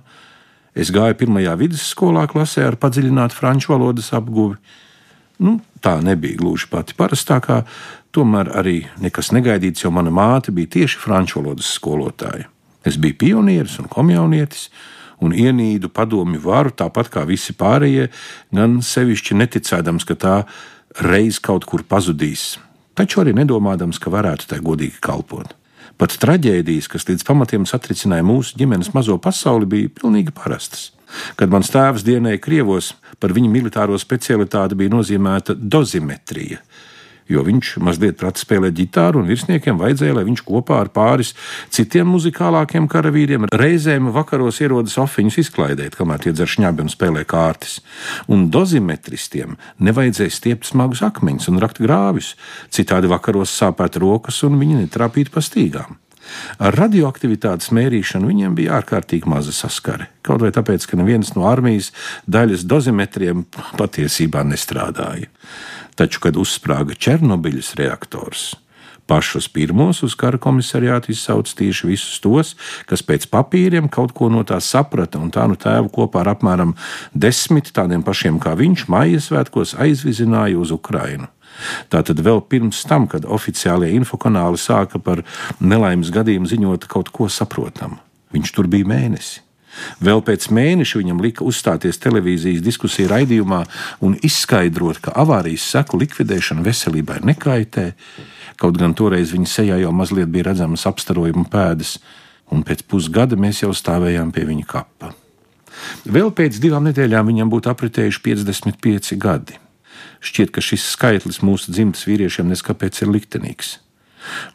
Es 0.78 0.92
gāju 0.94 1.18
pirmajā 1.20 1.56
vidusskolā 1.60 2.28
klasē 2.32 2.68
ar 2.70 2.78
padziļinātu 2.80 3.36
franču 3.36 3.74
valodas 3.74 4.12
apguvi. 4.16 4.60
Nu, 5.44 5.58
tā 5.84 5.98
nebija 6.02 6.38
gluži 6.40 6.70
pati 6.72 6.96
parastākā, 6.98 7.64
tomēr 8.16 8.52
arī 8.58 8.78
nekas 9.02 9.34
negaidīts, 9.36 9.84
jo 9.84 9.92
mana 9.94 10.14
māte 10.14 10.54
bija 10.56 10.78
tieši 10.78 11.02
franču 11.02 11.42
valodas 11.42 11.70
skolotāja. 11.78 12.48
Es 12.88 12.98
biju 12.98 13.18
pionieris 13.20 13.78
un 13.82 13.90
komjaunietis, 13.92 14.70
un 15.22 15.34
ienīdu 15.34 15.90
padomju 15.94 16.40
varu, 16.46 16.72
tāpat 16.72 17.10
kā 17.14 17.26
visi 17.28 17.54
pārējie, 17.58 18.08
gan 18.54 18.80
sevišķi 18.86 19.38
neticēdams, 19.42 20.06
ka 20.08 20.16
tā 20.16 20.36
reiz 21.04 21.42
kaut 21.44 21.66
kur 21.70 21.84
pazudīs, 21.84 22.56
taču 22.98 23.22
arī 23.24 23.36
nedomādams, 23.38 24.02
ka 24.02 24.12
varētu 24.14 24.50
tai 24.52 24.60
godīgi 24.66 25.00
kalpot. 25.04 25.54
Pat 25.98 26.14
traģēdijas, 26.22 26.90
kas 26.92 27.08
līdz 27.10 27.26
pamatiem 27.26 27.66
satricināja 27.66 28.26
mūsu 28.26 28.58
ģimenes 28.60 28.92
mazo 28.94 29.18
pasauli, 29.22 29.70
bija 29.70 29.94
pilnīgi 30.02 30.34
parastas. 30.36 30.92
Kad 31.40 31.50
mans 31.50 31.72
tēvs 31.74 32.04
dienēja 32.06 32.42
Krievos, 32.44 32.92
par 33.22 33.34
viņa 33.34 33.50
militāro 33.50 33.98
specialitāti 33.98 34.78
bija 34.78 34.94
nozīmēta 34.94 35.56
dozimetrija, 35.58 36.60
jo 37.32 37.44
viņš 37.46 37.74
mazliet 37.84 38.18
prata 38.20 38.42
spēlēt 38.42 38.76
ģitāru, 38.78 39.22
un 39.22 39.30
virsniekiem 39.32 39.80
vajadzēja, 39.80 40.18
lai 40.18 40.26
viņš 40.28 40.44
kopā 40.48 40.82
ar 40.84 40.92
pāris 40.94 41.34
citiem 41.74 42.10
muzikālākiem 42.14 42.88
karavīriem 42.92 43.50
reizēm 43.54 44.12
vakaros 44.16 44.62
ierodas 44.64 44.98
ofiņus 45.02 45.42
izklaidēt, 45.44 45.98
kamēr 46.00 46.26
tie 46.26 46.34
dzer 46.36 46.52
šņabi 46.56 46.86
un 46.86 46.92
spēlē 46.94 47.24
kārtas. 47.28 47.80
Un 48.32 48.50
dozimetristiem 48.54 49.58
nevajadzēja 49.84 50.34
stiept 50.34 50.72
smagus 50.72 51.04
akmeņus 51.06 51.52
un 51.52 51.62
rakt 51.64 51.84
grāvis, 51.84 52.34
citādi 52.74 53.12
vakaros 53.12 53.54
sāpēt 53.54 54.00
rokas 54.02 54.44
un 54.48 54.60
viņi 54.62 54.84
netrāpītu 54.84 55.34
pa 55.34 55.44
stīgām. 55.44 55.98
Ar 56.60 56.76
radioaktivitātes 56.76 57.72
mērīšanu 57.76 58.30
viņiem 58.30 58.56
bija 58.58 58.78
ārkārtīgi 58.82 59.30
maza 59.30 59.54
saskare. 59.56 60.10
Kaut 60.26 60.44
vai 60.44 60.52
tāpēc, 60.56 60.88
ka 60.90 61.00
neviens 61.00 61.34
no 61.38 61.48
armijas 61.50 61.94
daļas 62.28 62.66
dozimetriem 62.68 63.46
patiesībā 63.80 64.44
nestrādāja. 64.48 65.30
Taču, 65.98 66.22
kad 66.22 66.38
uzsprāga 66.38 66.94
Černobiļas 66.94 67.74
reaktors, 67.80 68.52
pašus 69.08 69.48
pirmos 69.50 70.04
uz 70.04 70.14
kara 70.20 70.38
komisariātu 70.38 71.12
izsauc 71.14 71.50
tieši 71.58 71.88
visus 71.88 72.20
tos, 72.22 72.54
kas 72.86 73.02
pēc 73.08 73.26
papīriem 73.32 73.88
kaut 73.90 74.14
ko 74.18 74.28
no 74.30 74.44
tā 74.46 74.60
saprata, 74.62 75.18
un 75.18 75.32
tā 75.34 75.48
nu 75.50 75.58
tēvu 75.58 75.90
kopā 75.96 76.22
ar 76.22 76.34
apmēram 76.36 76.76
desmit 77.16 77.72
tādiem 77.74 78.04
pašiem 78.06 78.38
kā 78.44 78.54
viņš 78.60 78.86
maija 78.92 79.24
svētkos 79.24 79.74
aizvizināja 79.80 80.60
uz 80.60 80.76
Ukrainu. 80.76 81.32
Tātad 81.90 82.22
vēl 82.22 82.44
pirms 82.46 82.84
tam, 82.86 83.08
kad 83.10 83.26
oficiālie 83.26 83.90
infokanāli 83.98 84.60
sāka 84.62 85.02
par 85.02 85.24
nelaimes 85.58 86.14
gadījumu 86.14 86.52
ziņot 86.52 86.86
kaut 86.92 87.10
ko 87.16 87.32
saprotamu, 87.32 87.98
viņš 88.36 88.54
tur 88.54 88.70
bija 88.70 88.86
mēnesi. 88.86 89.47
Vēl 90.04 90.24
pēc 90.26 90.50
mēneša 90.54 91.02
viņam 91.02 91.22
lika 91.24 91.46
uzstāties 91.48 92.00
televīzijas 92.02 92.64
diskusiju 92.66 93.12
raidījumā 93.12 93.62
un 94.06 94.18
izskaidrot, 94.26 95.02
ka 95.04 95.14
avārijas 95.24 95.68
seku 95.76 96.00
likvidēšana 96.02 96.66
veselībai 96.66 97.22
nekaitē, 97.28 97.92
kaut 98.58 98.80
gan 98.80 98.96
toreiz 98.98 99.34
viņa 99.36 99.54
sejā 99.54 99.78
jau 99.84 99.94
mazliet 99.96 100.32
bija 100.34 100.50
redzamas 100.52 100.88
apstarojuma 100.90 101.48
pēdas, 101.52 101.98
un 102.52 102.64
pēc 102.68 102.86
pusgada 102.90 103.38
mēs 103.40 103.64
jau 103.64 103.74
stāvējām 103.76 104.34
pie 104.36 104.46
viņa 104.50 104.68
kapa. 104.68 105.14
Vēl 106.08 106.32
pēc 106.34 106.58
divām 106.62 106.88
nedēļām 106.90 107.28
viņam 107.30 107.52
būtu 107.54 107.70
apritējuši 107.72 108.24
55 108.26 109.18
gadi. 109.22 109.60
Šķiet, 110.24 110.52
ka 110.54 110.64
šis 110.64 110.86
skaitlis 110.96 111.44
mūsu 111.46 111.74
dzimtas 111.74 112.08
vīriešiem 112.10 112.50
neskapēc 112.50 113.04
ir 113.04 113.12
liktenīgs. 113.14 113.78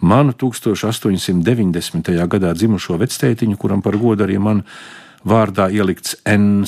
Manu 0.00 0.35
1890. 0.37 2.11
gadā 2.29 2.52
dzimušo 2.57 2.99
vectētiņu, 3.00 3.57
kuram 3.61 3.83
par 3.85 3.97
godu 4.00 4.26
arī 4.26 4.38
man 4.43 4.64
vārdā 5.29 5.69
ielikts 5.73 6.17
N. 6.29 6.64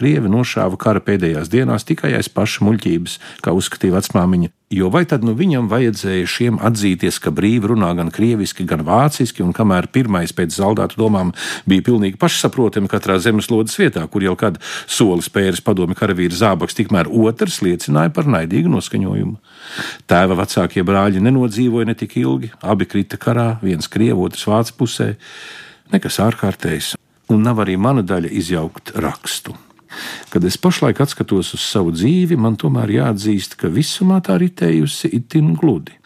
Krievi 0.00 0.30
nošāva 0.32 0.78
kara 0.80 1.00
pēdējās 1.04 1.50
dienās 1.52 1.84
tikai 1.84 2.14
aiz 2.16 2.30
paša 2.32 2.64
muļķības, 2.64 3.18
kā 3.44 3.52
uzskatīja 3.52 3.98
vecmāmiņa. 3.98 4.48
Jo 4.70 4.86
vai 4.94 5.02
tad 5.10 5.24
nu 5.26 5.34
viņam 5.34 5.66
vajadzēja 5.68 6.28
šiem 6.30 6.60
atzīties, 6.62 7.18
ka 7.20 7.32
brīvi 7.34 7.72
runā 7.72 7.90
gan 7.98 8.12
krieviski, 8.14 8.64
gan 8.70 8.84
vāciski, 8.86 9.42
un 9.42 9.50
kamēr 9.52 9.90
pirmais 9.90 10.30
pēc 10.32 10.54
zaldātu 10.54 11.00
domām 11.02 11.32
bija 11.68 11.84
pilnīgi 11.90 12.20
pašsaprotami 12.22 12.88
katrā 12.88 13.18
zemeslodes 13.20 13.74
vietā, 13.82 14.06
kur 14.06 14.24
jau 14.24 14.36
kad 14.38 14.60
solis 14.86 15.28
pēras 15.28 15.60
padomi 15.66 15.98
karavīra 15.98 16.38
zābaks, 16.38 16.78
tikmēr 16.78 17.10
otrs 17.10 17.58
liecināja 17.66 18.14
par 18.14 18.30
naidīgu 18.30 18.70
noskaņojumu. 18.72 19.36
Tēva 20.08 20.38
vecākie 20.44 20.86
brāļi 20.86 21.26
nenodzīvoja 21.26 21.90
ne 21.90 21.98
tik 21.98 22.16
ilgi, 22.22 22.54
abi 22.62 22.86
krita 22.88 23.18
karā, 23.20 23.50
viens 23.66 23.90
krievu, 23.90 24.30
otrs 24.30 24.46
vācu 24.48 24.78
pusē. 24.80 25.12
Nekas 25.90 26.22
ārkārtējs 26.22 26.94
un 27.30 27.42
nav 27.46 27.62
arī 27.64 27.76
mana 27.78 28.02
daļa 28.06 28.30
izjaukt 28.40 28.94
rakstu. 28.98 29.54
Kad 30.30 30.44
es 30.46 30.56
pašlaik 30.60 31.00
skatos 31.10 31.54
uz 31.56 31.62
savu 31.64 31.90
dzīvi, 31.94 32.38
man 32.38 32.56
tomēr 32.58 32.92
jāatzīst, 32.94 33.56
ka 33.58 33.70
visumā 33.72 34.20
tā 34.22 34.36
ritējusi 34.38 35.10
itin 35.18 35.54
gludi. 35.58 35.96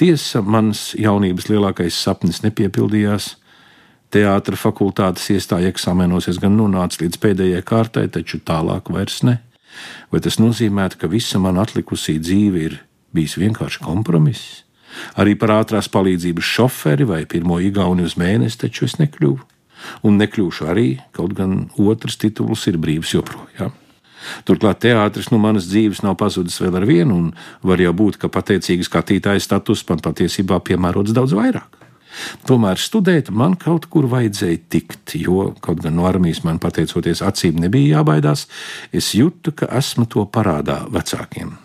Tiesa, 0.00 0.40
mans 0.40 0.92
jaunības 0.96 1.50
lielākais 1.50 1.98
sapnis 2.06 2.40
nepiepildījās. 2.44 3.34
Teātras 4.14 4.62
fakultātes 4.62 5.28
iestāja 5.34 5.72
eksāmenos, 5.74 6.28
es 6.30 6.40
gan 6.40 6.56
nonācu 6.56 7.02
līdz 7.04 7.20
pēdējai 7.20 7.64
kārtai, 7.66 8.06
taču 8.08 8.40
tālāk 8.40 8.88
vairs 8.94 9.20
ne. 9.26 9.40
Vai 10.12 10.22
tas 10.24 10.38
nozīmē, 10.38 10.88
ka 10.96 11.10
visa 11.10 11.40
man 11.42 11.58
atlikusī 11.60 12.20
dzīve 12.22 12.68
ir 12.68 12.78
bijis 13.12 13.36
vienkārši 13.42 13.82
kompromiss? 13.84 14.62
Arī 15.18 15.34
par 15.36 15.50
ātrās 15.58 15.90
palīdzības 15.90 16.52
šoferi 16.54 17.08
vai 17.08 17.24
pirmo 17.26 17.58
igauni 17.58 18.06
uz 18.06 18.14
mēnesi 18.16 18.62
taču 18.62 18.86
es 18.86 18.94
nekļuvu 19.02 19.42
un 20.02 20.18
nekļūšu 20.20 20.68
arī, 20.70 20.88
kaut 21.16 21.34
gan 21.38 21.64
otrs 21.78 22.18
tituls 22.20 22.66
ir 22.70 22.78
brīvs 22.80 23.14
joprojām. 23.16 23.72
Turklāt 24.48 24.80
teātris 24.84 25.30
no 25.32 25.38
manas 25.40 25.68
dzīves 25.68 26.02
nav 26.04 26.16
pazudis 26.20 26.56
vēl 26.62 26.78
ar 26.80 26.86
vienu, 26.88 27.16
un 27.16 27.32
var 27.66 27.80
jau 27.82 27.92
būt, 27.96 28.18
ka 28.20 28.32
pateicīga 28.32 28.86
skatītāja 28.86 29.42
status 29.42 29.84
man 29.88 30.00
patiesībā 30.04 30.60
piemērots 30.64 31.12
daudz 31.16 31.36
vairāk. 31.36 31.80
Tomēr 32.46 32.78
studēt 32.78 33.30
man 33.34 33.56
kaut 33.58 33.88
kur 33.90 34.06
vajadzēja 34.10 34.60
tikt, 34.70 35.16
jo, 35.18 35.48
kaut 35.64 35.82
gan 35.82 35.96
no 35.98 36.06
armijas 36.06 36.44
man 36.46 36.60
pateicoties 36.62 37.24
acīm 37.26 37.58
nebija 37.64 37.98
jābaidās, 37.98 38.46
es 38.94 39.10
jūtu, 39.18 39.54
ka 39.58 39.70
esmu 39.80 40.06
to 40.10 40.24
parādā 40.30 40.84
vecākiem. 40.94 41.56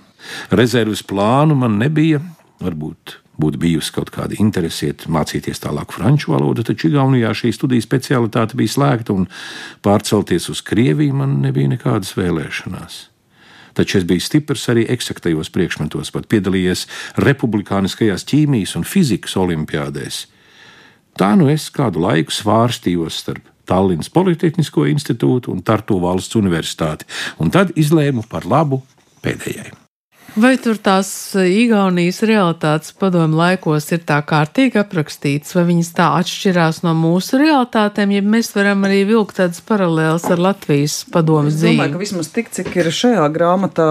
Rezerves 0.52 1.06
plānu 1.06 1.56
man 1.58 1.78
nebija, 1.82 2.22
varbūt 2.64 3.20
būtu 3.40 3.62
bijusi 3.62 3.94
kaut 3.96 4.12
kāda 4.14 4.38
interese 4.40 4.92
mācīties 5.08 5.64
tālāk 5.64 5.94
franču 5.96 6.34
valodu, 6.34 6.66
taču 6.68 6.90
Igaunijā 6.90 7.32
šī 7.36 7.54
studiju 7.56 7.86
specialitāte 7.86 8.58
bija 8.60 8.76
slēgta 8.76 9.16
un 9.16 9.30
pārcelties 9.86 10.50
uz 10.52 10.64
Krieviju 10.66 11.16
man 11.22 11.40
nebija 11.44 11.72
nekādas 11.72 12.16
vēlēšanās. 12.20 13.00
Taču 13.78 14.00
es 14.02 14.08
biju 14.08 14.24
stiprs 14.24 14.66
arī 14.72 14.84
eksaktajos 14.92 15.52
priekšmetos, 15.56 16.12
pat 16.12 16.28
piedalījies 16.32 16.88
republikāniskajās 17.22 18.26
ķīmijas 18.28 18.76
un 18.80 18.84
fizikas 18.84 19.38
olimpiādēs. 19.40 20.26
Tā 21.20 21.34
nu 21.40 21.48
es 21.52 21.70
kādu 21.72 22.04
laiku 22.04 22.34
svārstījos 22.36 23.22
starp 23.24 23.48
Tallinas 23.70 24.10
Politehnisko 24.10 24.88
institūtu 24.90 25.54
un 25.54 25.62
Tartu 25.64 26.00
valsts 26.02 26.36
universitāti, 26.40 27.08
un 27.40 27.54
tad 27.54 27.76
izlēmu 27.78 28.26
par 28.32 28.50
labu 28.50 28.82
pēdējai. 29.24 29.79
Vai 30.38 30.52
tur 30.62 30.78
tās 30.78 31.10
eh, 31.40 31.48
Igaunijas 31.64 32.20
realitātes 32.28 32.94
padomu 32.98 33.40
laikos 33.40 33.88
ir 33.96 34.04
tā 34.08 34.20
kārtīgi 34.26 34.78
aprakstīts, 34.82 35.56
vai 35.58 35.64
viņas 35.72 35.90
tā 35.98 36.10
atšķirās 36.20 36.82
no 36.86 36.94
mūsu 36.98 37.40
realitātēm, 37.42 38.14
ja 38.14 38.22
mēs 38.22 38.52
varam 38.54 38.86
arī 38.88 39.02
vilkt 39.10 39.40
tādas 39.40 39.64
paralēlas 39.66 40.28
ar 40.30 40.42
Latvijas 40.44 41.02
padomu 41.14 41.50
dzīvi? 41.50 41.74
Es 41.74 41.80
domāju, 41.80 41.96
ka 41.96 42.04
vismaz 42.04 42.30
tik, 42.36 42.52
cik 42.54 42.70
ir 42.78 42.92
šajā 42.94 43.26
grāmatā, 43.34 43.88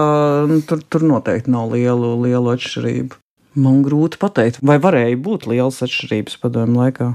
nu, 0.49 0.61
tur, 0.67 0.83
tur 0.87 1.07
noteikti 1.09 1.51
nav 1.51 1.73
lielu, 1.75 2.13
lielu 2.23 2.53
atšķirību. 2.55 3.19
Man 3.59 3.81
grūti 3.83 4.21
pateikt, 4.21 4.61
vai 4.63 4.77
varēja 4.79 5.19
būt 5.19 5.49
lielas 5.49 5.81
atšķirības 5.83 6.39
padomu 6.39 6.85
laikā 6.85 7.13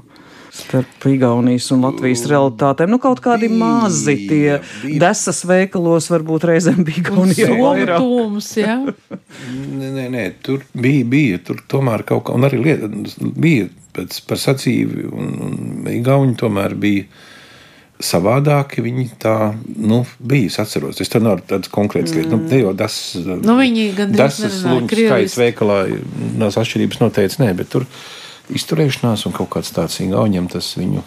starp 0.54 1.06
Igaunijas 1.10 1.66
un 1.74 1.82
Latvijas 1.82 2.24
realitātēm. 2.30 2.92
Nu, 2.94 3.00
kaut 3.02 3.20
kādi 3.24 3.48
bija, 3.50 3.58
mazi 3.58 4.14
tie 4.28 4.58
bija. 4.84 5.00
desas 5.02 5.42
veikalos 5.48 6.06
varbūt 6.12 6.46
reizēm 6.50 6.84
bija 6.86 7.02
Igaunijā 7.02 7.50
vairāk. 7.58 7.98
Tūms, 7.98 8.50
jā. 8.60 8.78
nē, 9.80 9.90
nē, 9.98 10.08
nē, 10.14 10.26
tur 10.46 10.62
bija, 10.78 11.04
bija, 11.16 11.42
tur 11.48 11.62
tomēr 11.70 12.06
kaut 12.06 12.28
kā, 12.28 12.38
un 12.38 12.46
arī 12.46 12.62
lieta, 12.68 12.90
bija 13.20 13.68
pēc 13.94 14.20
par 14.28 14.42
sacīvi, 14.42 15.08
un, 15.10 15.30
un 15.48 15.90
Igauni 15.90 16.38
tomēr 16.38 16.78
bija 16.78 17.08
savādāki. 18.04 18.82
Viņi 18.84 19.10
tā 19.22 19.36
nu, 19.66 20.04
bija. 20.18 20.52
Es 20.52 20.62
atceros, 20.62 20.98
tas 21.02 21.22
nav 21.22 21.42
tāds 21.50 21.70
konkrēts 21.72 22.14
lietas. 22.14 22.30
Nu, 22.30 22.42
mm. 22.42 22.50
Nu, 22.50 22.60
jau 22.62 22.74
tas, 22.78 22.98
nu, 23.42 23.58
viņi 23.58 23.88
gandrīz 23.98 24.42
slūņu 24.60 24.90
skaits 25.02 25.38
veikalā, 25.40 25.86
tās 26.42 26.62
atšķirības 26.62 27.02
noteikti 27.02 27.42
nē, 27.42 27.56
bet 27.58 27.74
tur 27.74 27.90
izturēšanās 28.52 29.26
un 29.28 29.34
kaut 29.36 29.52
kāds 29.56 29.72
tāds 29.74 30.00
īņķis, 30.04 30.70
viņu 30.80 31.04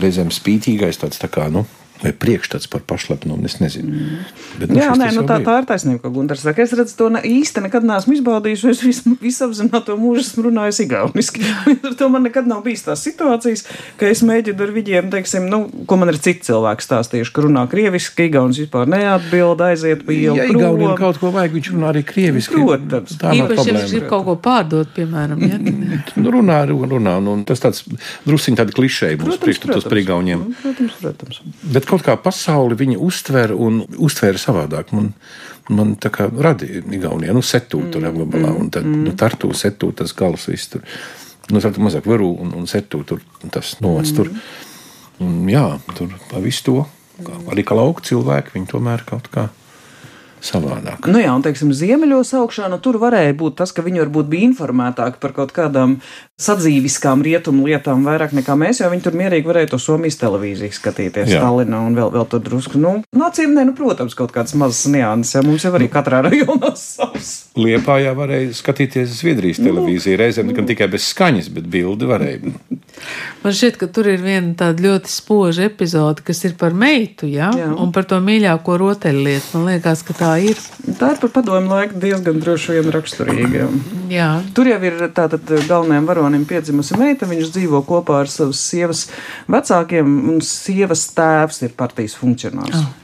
reizēm 0.00 0.32
spītīgais, 0.32 1.00
tāds 1.02 1.20
tā 1.20 1.28
kā. 1.32 1.48
Nu, 1.52 1.66
Vai 2.02 2.10
priekšstats 2.10 2.66
par 2.66 2.82
pašlepnumu, 2.82 3.44
es 3.46 3.60
nezinu. 3.62 3.92
Mm. 3.94 4.22
Bet, 4.58 4.72
nu, 4.72 4.78
Jā, 4.80 4.88
nē, 4.98 5.12
nu, 5.14 5.22
tā, 5.28 5.36
tā 5.44 5.60
ir 5.60 5.66
taisnība, 5.68 6.00
ka 6.02 6.10
Gunārs 6.10 6.42
saka, 6.42 6.64
es 6.64 6.72
redzu 6.74 6.96
to 6.98 7.06
ne, 7.14 7.20
īsti 7.22 7.62
nekad 7.62 7.84
neesmu 7.86 8.16
izbaudījis, 8.16 8.64
jo 8.64 8.72
es 8.74 8.80
visu, 8.82 9.12
visu 9.22 9.44
apzināto 9.46 9.94
mūžu 10.00 10.24
esmu 10.24 10.48
runājis 10.48 10.80
igauniski. 10.82 11.44
Ar 11.86 11.94
to 11.98 12.08
man 12.10 12.26
nekad 12.26 12.48
nav 12.50 12.64
bijis 12.66 12.82
tās 12.88 13.04
situācijas, 13.06 13.62
ka 14.00 14.10
es 14.10 14.24
mēģinu 14.26 14.66
ar 14.66 14.72
viņiem, 14.74 15.12
teiksim, 15.14 15.46
nu, 15.52 15.60
ko 15.86 16.00
man 16.00 16.10
ir 16.10 16.18
citi 16.18 16.48
cilvēki 16.48 16.86
stāstījuši, 16.88 17.34
ka 17.36 17.46
runā 17.46 17.62
krieviski, 17.70 18.16
ka 18.18 18.26
igaunis 18.32 18.58
vispār 18.64 18.90
neatbild, 18.90 19.62
aiziet 19.68 20.02
pa 20.02 20.16
ielu. 20.16 20.40
Ja 20.40 20.48
igaunim 20.50 20.96
kaut 20.98 21.22
ko 21.22 21.30
vajag, 21.34 21.54
viņš 21.60 21.70
runā 21.76 21.92
arī 21.94 22.02
krieviski. 22.08 22.58
Protams. 22.58 23.14
Tā 23.22 23.36
Īpaši, 23.38 23.68
ja 23.70 23.76
viņš 23.78 23.94
grib 23.94 24.08
kaut 24.10 24.26
ko 24.26 24.36
pārdot, 24.42 24.90
piemēram. 24.98 25.46
Ja? 25.46 25.62
nu, 26.18 26.34
runā, 26.34 26.64
runā, 26.66 27.16
un 27.30 27.46
tas 27.46 27.62
tāds 27.62 27.86
drusiņ 28.26 28.58
tādi 28.58 28.74
klišēji 28.76 29.22
mums 29.22 29.40
priekšstatos 29.42 29.86
par 29.86 30.02
igauniem. 30.02 30.44
Protams, 30.62 30.98
protams. 30.98 31.42
Bet 31.62 31.81
Bet 31.82 31.90
kaut 31.90 32.04
kā 32.06 32.14
pasauli 32.14 32.76
viņa 32.78 33.00
uztver 33.02 33.50
un 33.58 33.80
uztvēra 33.98 34.38
savādāk. 34.38 34.92
Man, 34.94 35.08
man 35.66 35.96
tā 35.98 36.12
kā 36.14 36.28
radīja 36.30 36.84
Igaunijā, 36.94 37.34
nu, 37.34 37.42
setū 37.42 37.80
tur 37.90 38.06
apgabalā, 38.06 38.52
un 38.54 38.68
tad, 38.70 38.86
nu, 38.86 39.10
tartū, 39.18 39.50
setū, 39.58 39.90
tas 39.98 40.14
gals 40.14 40.46
viss 40.46 40.70
tur. 40.70 40.86
Nu, 41.50 41.58
tad 41.58 41.80
mazāk 41.82 42.06
varu 42.06 42.30
un, 42.44 42.54
un 42.60 42.70
setū 42.70 43.02
tur, 43.08 43.24
tas 43.50 43.74
novads 43.82 44.14
tur. 44.14 44.30
Un, 45.22 45.42
jā, 45.50 45.64
tur 45.98 46.14
pa 46.30 46.38
visu 46.44 46.68
to, 46.68 46.78
kā, 47.18 47.40
arī 47.50 47.66
kā 47.66 47.74
lauka 47.74 48.06
cilvēki, 48.06 48.54
viņi 48.54 48.70
tomēr 48.70 49.02
kaut 49.10 49.26
kā 49.34 49.48
savādāk. 50.42 51.06
Nu 51.10 51.20
jā, 51.22 51.30
un 51.34 51.44
teiksim, 51.44 51.70
ziemeļos 51.76 52.34
augšā, 52.40 52.68
nu 52.72 52.78
tur 52.82 52.98
varēja 53.02 53.34
būt 53.38 53.60
tas, 53.60 53.72
ka 53.74 53.84
viņi 53.84 54.02
varbūt 54.04 54.28
bija 54.32 54.48
informētāki 54.50 55.20
par 55.22 55.34
kaut 55.36 55.54
kādām 55.54 55.98
sadzīviskām 56.42 57.22
rietumu 57.22 57.68
lietām 57.68 58.02
vairāk 58.06 58.34
nekā 58.34 58.56
mēs, 58.58 58.80
jo 58.82 58.90
viņi 58.90 59.04
tur 59.04 59.16
mierīgi 59.18 59.48
varēja 59.48 59.72
to 59.72 59.80
Somijas 59.82 60.18
televīziju 60.20 60.74
skatīties 60.74 61.30
jā. 61.30 61.38
Stalinā 61.38 61.82
un 61.86 61.96
vēl, 61.98 62.10
vēl 62.16 62.26
tur 62.32 62.42
drusku, 62.42 62.80
nu, 62.82 62.96
nācīm 63.16 63.54
ne, 63.54 63.66
nu, 63.68 63.76
protams, 63.78 64.16
kaut 64.18 64.34
kāds 64.34 64.56
mazs 64.58 64.84
nianses, 64.90 65.36
ja 65.38 65.44
mums 65.46 65.66
jau 65.66 65.74
arī 65.78 65.88
katrā 65.92 66.24
rajonā 66.26 66.72
savs. 66.82 67.32
Liepājā 67.58 68.16
varēja 68.18 68.56
skatīties 68.58 69.20
Zviedrijas 69.20 69.62
nu, 69.62 69.70
televīziju, 69.70 70.18
reizēm 70.24 70.50
nu. 70.50 70.66
tikai 70.66 70.90
bez 70.90 71.06
skaņas, 71.12 71.52
bet 71.54 71.70
bildi 71.70 72.10
varēja. 72.10 72.56
Man 73.42 73.54
šķiet, 73.58 73.76
ka 73.80 73.88
tur 73.90 74.06
ir 74.12 74.20
viena 74.22 74.52
tāda 74.58 74.84
ļoti 74.84 75.10
spoža 75.10 75.66
epizode, 75.66 76.22
kas 76.26 76.44
ir 76.46 76.54
par 76.60 76.76
meitu, 76.78 77.26
ja? 77.26 77.50
Jā. 77.58 77.72
un 77.74 77.90
par 77.94 78.06
to 78.08 78.20
mīļāko 78.22 78.76
rotaļlietu. 78.82 79.56
Man 79.56 79.68
liekas, 79.72 80.04
ka 80.06 80.16
tā 80.18 80.32
ir. 80.46 80.60
Tā 81.00 81.12
ir 81.14 81.20
par 81.24 81.32
padomu 81.34 81.72
laiku 81.74 81.98
diezgan 82.02 82.38
droši 82.42 82.78
vien 82.78 82.90
raksturīga. 82.94 83.68
Jā. 84.12 84.30
Tur 84.54 84.70
jau 84.70 84.78
ir 84.86 84.98
tātad 85.16 85.42
galvenajam 85.66 86.08
varonim 86.08 86.46
piedzimusi 86.48 86.98
meita, 87.00 87.26
viņš 87.30 87.52
dzīvo 87.56 87.82
kopā 87.88 88.22
ar 88.22 88.30
savas 88.30 88.62
sievas 88.62 89.06
vecākiem, 89.50 90.18
un 90.34 90.42
sievas 90.46 91.08
tēvs 91.16 91.64
ir 91.66 91.78
partijas 91.78 92.18
funkcionārs. 92.20 92.78
Oh. 92.78 92.98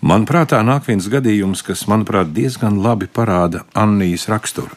Manuprāt, 0.00 0.54
nāk 0.64 0.86
viens 0.88 1.04
gadījums, 1.12 1.60
kas, 1.60 1.82
manuprāt, 1.90 2.30
diezgan 2.32 2.78
labi 2.80 3.04
parāda 3.10 3.66
Annijas 3.76 4.30
raksturu. 4.32 4.72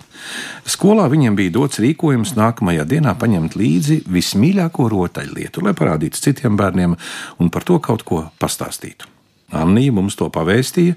Skolā 0.69 1.09
viņiem 1.11 1.35
bija 1.37 1.53
dots 1.57 1.81
rīkojums 1.83 2.35
nākamajā 2.37 2.85
dienā 2.89 3.15
paņemt 3.19 3.57
līdzi 3.59 4.01
vismīļāko 4.11 4.87
rotaļlietu, 4.93 5.63
lai 5.65 5.75
parādītu 5.77 6.21
citiem 6.23 6.57
bērniem 6.59 6.95
un 7.39 7.51
par 7.53 7.67
to 7.67 7.79
kaut 7.83 8.05
ko 8.07 8.23
pastāstītu. 8.39 9.09
Annija 9.53 9.93
mums 9.93 10.17
to 10.17 10.29
pavēstīja, 10.33 10.95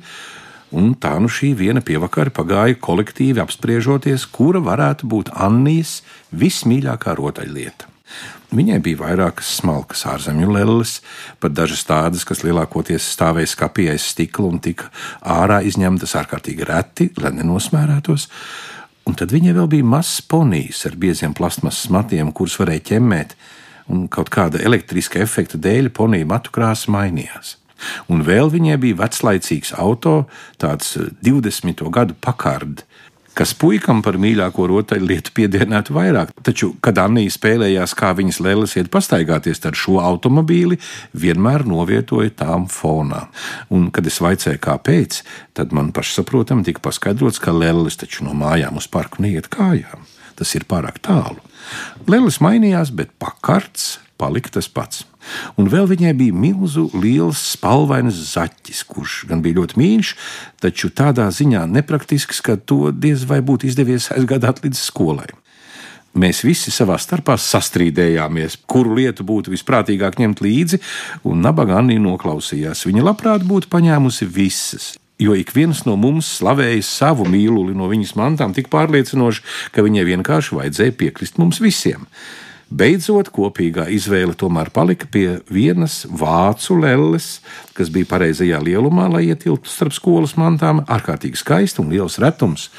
un 0.77 0.95
tā 1.01 1.17
nu 1.23 1.29
šī 1.33 1.53
viena 1.59 1.83
pievakara 1.85 2.33
pagāja 2.35 2.79
kolektīvi 2.81 3.43
apspriežoties, 3.43 4.29
kura 4.33 4.63
varētu 4.65 5.11
būt 5.11 5.35
Annijas 5.35 6.01
vismīļākā 6.33 7.19
rotaļlieta. 7.19 7.93
Viņai 8.55 8.79
bija 8.79 9.01
vairākas 9.01 9.49
smalkas 9.59 10.05
ārzemju 10.07 10.53
lelles, 10.55 11.01
pat 11.43 11.55
dažas 11.57 11.83
tādas, 11.89 12.23
kas 12.25 12.45
lielākoties 12.47 13.09
stāvēja 13.17 13.51
skapī 13.51 13.89
aiz 13.91 14.07
stikla 14.13 14.47
un 14.53 14.61
tika 14.63 14.87
ārā 15.27 15.59
izņemtas 15.67 16.15
ārkārtīgi 16.21 16.69
reti, 16.69 17.11
lai 17.19 17.35
nenosmērētos. 17.41 18.29
Un 19.07 19.15
tad 19.15 19.31
viņai 19.31 19.55
vēl 19.55 19.69
bija 19.71 19.87
mazs 19.87 20.19
ponijs 20.27 20.83
ar 20.89 20.97
bieziem 20.99 21.35
plasmasas 21.37 21.87
matiem, 21.95 22.33
kurus 22.35 22.57
varēja 22.59 22.89
ķemmēt, 22.91 23.37
un 23.93 24.09
kaut 24.11 24.33
kāda 24.35 24.59
elektriska 24.67 25.21
efekta 25.23 25.61
dēļ 25.63 25.93
ponija 25.95 26.27
matu 26.27 26.51
krāsa 26.55 26.91
mainījās. 26.91 27.55
Un 28.11 28.25
vēl 28.27 28.51
viņai 28.51 28.79
bija 28.83 28.99
veclaicīgs 29.05 29.75
auto, 29.79 30.25
tāds 30.59 30.97
20. 31.23 31.85
gadu 31.93 32.17
pakārds, 32.25 32.87
kas 33.37 33.53
puikam 33.59 34.01
par 34.05 34.17
mīļāko 34.21 34.67
rotaļlietu 34.71 35.35
piedienētu 35.37 35.95
vairāk. 35.97 36.33
Taču, 36.47 36.73
kad 36.85 36.99
Anija 37.03 37.33
spēlējās, 37.35 37.95
kā 37.99 38.13
viņas 38.17 38.41
lēlas 38.45 38.77
iet 38.81 38.89
pastaigāties 38.93 39.61
ar 39.69 39.77
šo 39.77 39.99
automobīli, 40.03 40.79
vienmēr 41.17 41.67
novietoja 41.69 42.33
tām 42.43 42.67
fonā. 42.73 43.27
Un, 43.75 43.91
kad 43.95 44.09
es 44.09 44.19
vaicāju, 44.25 44.61
kāpēc, 44.63 45.21
tad 45.57 45.75
man 45.77 45.93
pašsaprotami 45.97 46.67
tika 46.67 46.85
paskaidrots, 46.89 47.43
ka 47.43 47.55
lēlas 47.55 48.01
taču 48.01 48.25
no 48.27 48.37
mājām 48.37 48.81
uz 48.81 48.89
parku 48.89 49.25
neiet 49.25 49.51
kājām. 49.53 50.09
Tas 50.37 50.53
ir 50.57 50.67
pārāk 50.69 51.01
tālu. 51.05 51.41
Lēlas 52.09 52.41
mainījās, 52.45 52.93
bet 52.95 53.13
pakarts 53.21 53.97
palika 54.21 54.57
tas 54.57 54.69
pats. 54.73 55.05
Un 55.61 55.71
vēl 55.73 55.89
viņai 55.91 56.13
bija 56.19 56.37
milzu 56.37 56.89
liels 56.95 57.41
spalvains 57.55 58.19
zaķis, 58.35 58.85
kurš 58.91 59.25
gan 59.31 59.43
bija 59.45 59.61
ļoti 59.61 59.81
mīļš, 59.81 60.13
taču 60.63 60.91
tādā 60.91 61.29
ziņā 61.33 61.65
nepraktisks, 61.71 62.43
ka 62.45 62.57
to 62.57 62.93
diez 62.93 63.27
vai 63.29 63.43
būtu 63.45 63.71
izdevies 63.71 64.11
aizgādāt 64.15 64.63
līdz 64.65 64.87
skolai. 64.91 65.31
Mēs 66.17 66.41
visi 66.47 66.73
savā 66.73 66.97
starpā 66.97 67.35
sastrīdējāmies, 67.37 68.63
kuru 68.65 68.95
lietu 68.97 69.25
būtu 69.27 69.53
visprātīgāk 69.53 70.17
ņemt 70.23 70.41
līdzi, 70.41 70.79
un 71.29 71.43
nabaga 71.45 71.77
Anī 71.83 71.99
noklausījās. 72.01 72.87
Viņa 72.89 73.05
labprāt 73.05 73.45
būtu 73.45 73.69
paņēmusi 73.73 74.29
visas, 74.33 74.95
jo 75.21 75.37
ik 75.37 75.53
viens 75.53 75.85
no 75.85 75.99
mums 76.01 76.31
slavēja 76.39 76.81
savu 76.89 77.29
mīluli 77.29 77.77
no 77.77 77.91
viņas 77.93 78.15
mantām 78.17 78.57
tik 78.57 78.73
pārliecinoši, 78.73 79.45
ka 79.77 79.85
viņai 79.85 80.09
vienkārši 80.09 80.57
vajadzēja 80.57 80.97
piekrist 80.97 81.37
mums 81.43 81.61
visiem. 81.61 82.09
Beidzot, 82.67 83.29
kopīgā 83.31 83.85
izvēle 83.95 84.35
tomēr 84.35 84.73
palika 84.75 85.07
pie 85.07 85.37
vienas 85.47 86.01
vācu 86.11 86.75
lelles, 86.83 87.37
kas 87.79 87.93
bija 87.95 88.09
pareizajā 88.11 88.59
lielumā, 88.59 89.05
lai 89.13 89.29
ietilptu 89.29 89.71
starp 89.71 89.95
skolas 89.95 90.35
mantām, 90.35 90.81
ārkārtīgi 90.91 91.39
skaisti 91.39 91.79
un 91.85 91.93
liels 91.95 92.19
retums. 92.19 92.73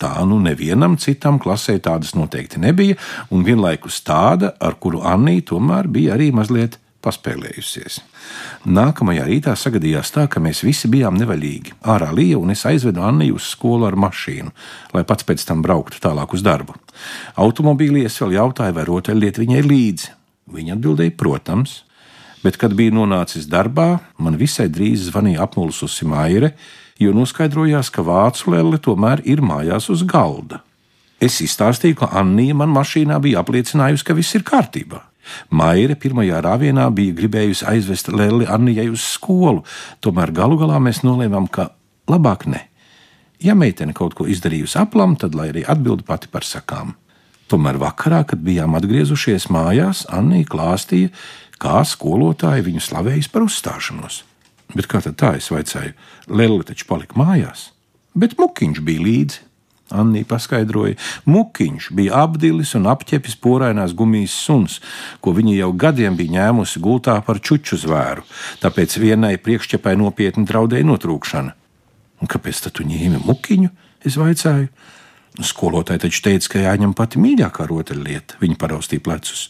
Tā 0.00 0.24
nu 0.24 0.38
nevienam 0.40 0.96
citam 0.96 1.36
klasē 1.38 1.76
tādas 1.84 2.14
noteikti 2.16 2.62
nebija, 2.62 2.96
un 3.28 3.44
vienlaikus 3.44 4.00
tāda, 4.00 4.54
ar 4.56 4.78
kuru 4.80 5.04
Annija 5.04 5.50
tomēr 5.52 5.92
bija 5.92 6.16
arī 6.16 6.30
mazliet 6.32 6.80
paspēlējusies. 7.04 8.00
Nākamajā 8.64 9.26
rītā 9.28 9.54
sagadījās 9.58 10.12
tā, 10.14 10.26
ka 10.30 10.42
mēs 10.42 10.64
visi 10.64 10.88
bijām 10.92 11.18
nevaļīgi. 11.20 11.76
Ārā 11.94 12.10
lija, 12.16 12.40
un 12.40 12.54
es 12.54 12.64
aizvedu 12.68 13.04
Anniju 13.04 13.38
uz 13.38 13.50
skolu 13.52 13.88
ar 13.88 13.98
mašīnu, 14.00 14.52
lai 14.96 15.04
pats 15.08 15.26
pēc 15.28 15.44
tam 15.48 15.62
brauktu 15.64 16.00
tālāk 16.02 16.34
uz 16.36 16.44
darbu. 16.44 16.76
Automobīlī 17.40 18.04
es 18.08 18.16
vēl 18.22 18.38
jautāju, 18.38 18.76
vai 18.76 18.86
rotaļlieta 18.88 19.44
viņai 19.44 19.64
līdzi. 19.68 20.12
Viņa 20.54 20.76
atbildēja, 20.76 21.16
protams, 21.18 21.82
bet, 22.44 22.58
kad 22.60 22.74
bija 22.76 22.92
nonācis 22.92 23.48
darbā, 23.48 23.98
man 24.20 24.36
visai 24.40 24.68
drīz 24.72 25.08
zvanīja 25.08 25.44
apmulsusi 25.46 26.08
Maire, 26.08 26.52
jo 27.00 27.14
noskaidrojās, 27.16 27.90
ka 27.90 28.04
vācu 28.06 28.52
lelle 28.54 28.78
tomēr 28.78 29.24
ir 29.28 29.42
mājās 29.44 29.88
uz 29.92 30.04
galda. 30.06 30.60
Es 31.22 31.40
izstāstīju, 31.40 32.02
ka 32.02 32.10
Annija 32.20 32.56
man 32.58 32.72
mašīnā 32.74 33.16
bija 33.22 33.40
apliecinājusi, 33.40 34.04
ka 34.04 34.16
viss 34.16 34.36
ir 34.36 34.44
kārtībā. 34.46 35.00
Maija 35.50 35.96
pirmajā 36.00 36.40
rāvienā 36.44 36.88
bija 36.94 37.14
gribējusi 37.20 37.66
aizvest 37.70 38.10
Lelli 38.12 38.48
Annijai 38.50 38.88
uz 38.92 39.04
skolu, 39.14 39.64
tomēr 40.00 40.32
galu 40.34 40.58
galā 40.60 40.80
mēs 40.82 41.02
nolēmām, 41.06 41.48
ka 41.48 41.70
labāk 42.10 42.46
ne. 42.50 42.66
Ja 43.44 43.54
meitene 43.58 43.92
kaut 43.92 44.14
ko 44.16 44.26
izdarījusi 44.30 44.78
aplam, 44.80 45.16
tad 45.20 45.34
lai 45.34 45.50
arī 45.52 45.64
atbild 45.68 46.04
pati 46.08 46.30
par 46.32 46.46
sakām. 46.46 46.94
Tomēr 47.50 47.76
vakarā, 47.76 48.22
kad 48.24 48.40
bijām 48.40 48.76
atgriezušies 48.78 49.50
mājās, 49.52 50.06
Annija 50.08 50.48
klāstīja, 50.48 51.10
kā 51.60 51.82
skolotāja 51.84 52.64
viņu 52.64 52.80
slavējas 52.80 53.28
par 53.32 53.44
uzstāšanos. 53.44 54.22
Bet 54.74 54.88
kā 54.88 55.02
tad 55.04 55.18
tā 55.20 55.34
es 55.38 55.50
vaicāju, 55.52 55.92
Lelli 56.32 56.64
taču 56.64 56.88
palika 56.88 57.18
mājās, 57.20 57.68
bet 58.16 58.38
mukiņš 58.40 58.80
bija 58.84 59.04
līdzi. 59.04 59.42
Annija 59.92 60.24
paskaidroja, 60.24 60.96
mukiņš 61.28 61.90
bija 61.92 62.22
apdilis 62.24 62.72
un 62.78 62.88
apķepis 62.88 63.36
porainās 63.36 63.92
gumijas 63.96 64.32
suns, 64.46 64.78
ko 65.20 65.34
viņa 65.36 65.58
jau 65.58 65.68
gadiem 65.76 66.16
bija 66.16 66.38
ņēmusi 66.38 66.80
gultā 66.80 67.18
par 67.26 67.42
čuču 67.44 67.76
zvēru, 67.82 68.24
tāpēc 68.64 68.96
vienai 69.02 69.36
priekšķepai 69.36 69.92
nopietni 70.00 70.46
draudēja 70.48 70.88
notrūkšana. 70.88 71.52
Un 72.22 72.30
kāpēc 72.32 72.64
tu 72.72 72.86
ņēmi 72.88 73.20
mukiņu? 73.26 73.68
Es 74.08 74.16
vaicāju. 74.20 74.70
Skolotāja 75.44 76.04
taču 76.06 76.22
teica, 76.22 76.48
ka 76.52 76.62
jāņem 76.62 76.94
pati 76.96 77.18
mīļākā 77.20 77.66
rotaļlieta, 77.66 78.38
viņa 78.40 78.58
paraustīja 78.60 79.02
plecus. 79.04 79.48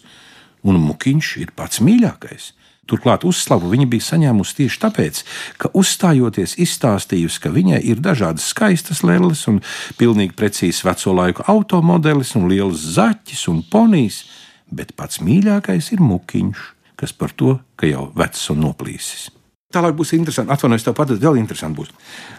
Un 0.65 0.81
mukiņš 0.81 1.33
ir 1.45 1.53
pats 1.55 1.83
mīļākais. 1.85 2.55
Turklāt 2.91 3.25
uzslavu 3.25 3.71
viņa 3.73 3.87
bija 3.91 4.07
saņēmusi 4.11 4.57
tieši 4.61 4.81
tāpēc, 4.83 5.21
ka 5.61 5.71
uzstājoties 5.77 6.57
izstāstījusi, 6.65 7.41
ka 7.41 7.53
viņai 7.55 7.81
ir 7.93 8.03
dažādas 8.05 8.51
skaistas 8.53 9.05
lēles 9.07 9.47
un 9.51 9.63
pilnīgi 10.01 10.37
precīzs 10.37 10.85
veco 10.85 11.15
laiku 11.17 11.47
automodelis 11.51 12.35
un 12.39 12.49
liels 12.51 12.85
zaķis 12.99 13.47
un 13.53 13.63
ponijs, 13.71 14.25
bet 14.69 14.97
pats 14.99 15.23
mīļākais 15.25 15.95
ir 15.97 16.05
mukiņš, 16.05 16.69
kas 17.01 17.17
par 17.17 17.33
to, 17.33 17.59
ka 17.77 17.89
jau 17.91 18.11
vecs 18.17 18.51
un 18.53 18.63
noplīsis. 18.67 19.31
Tālāk 19.75 19.97
būs 19.99 20.13
interesanti. 20.15 20.53
Atvainojos, 20.55 20.85
tev 20.87 20.95
patīk, 20.95 21.19
vēl 21.23 21.41
interesanti 21.41 21.81
būs. 21.81 21.91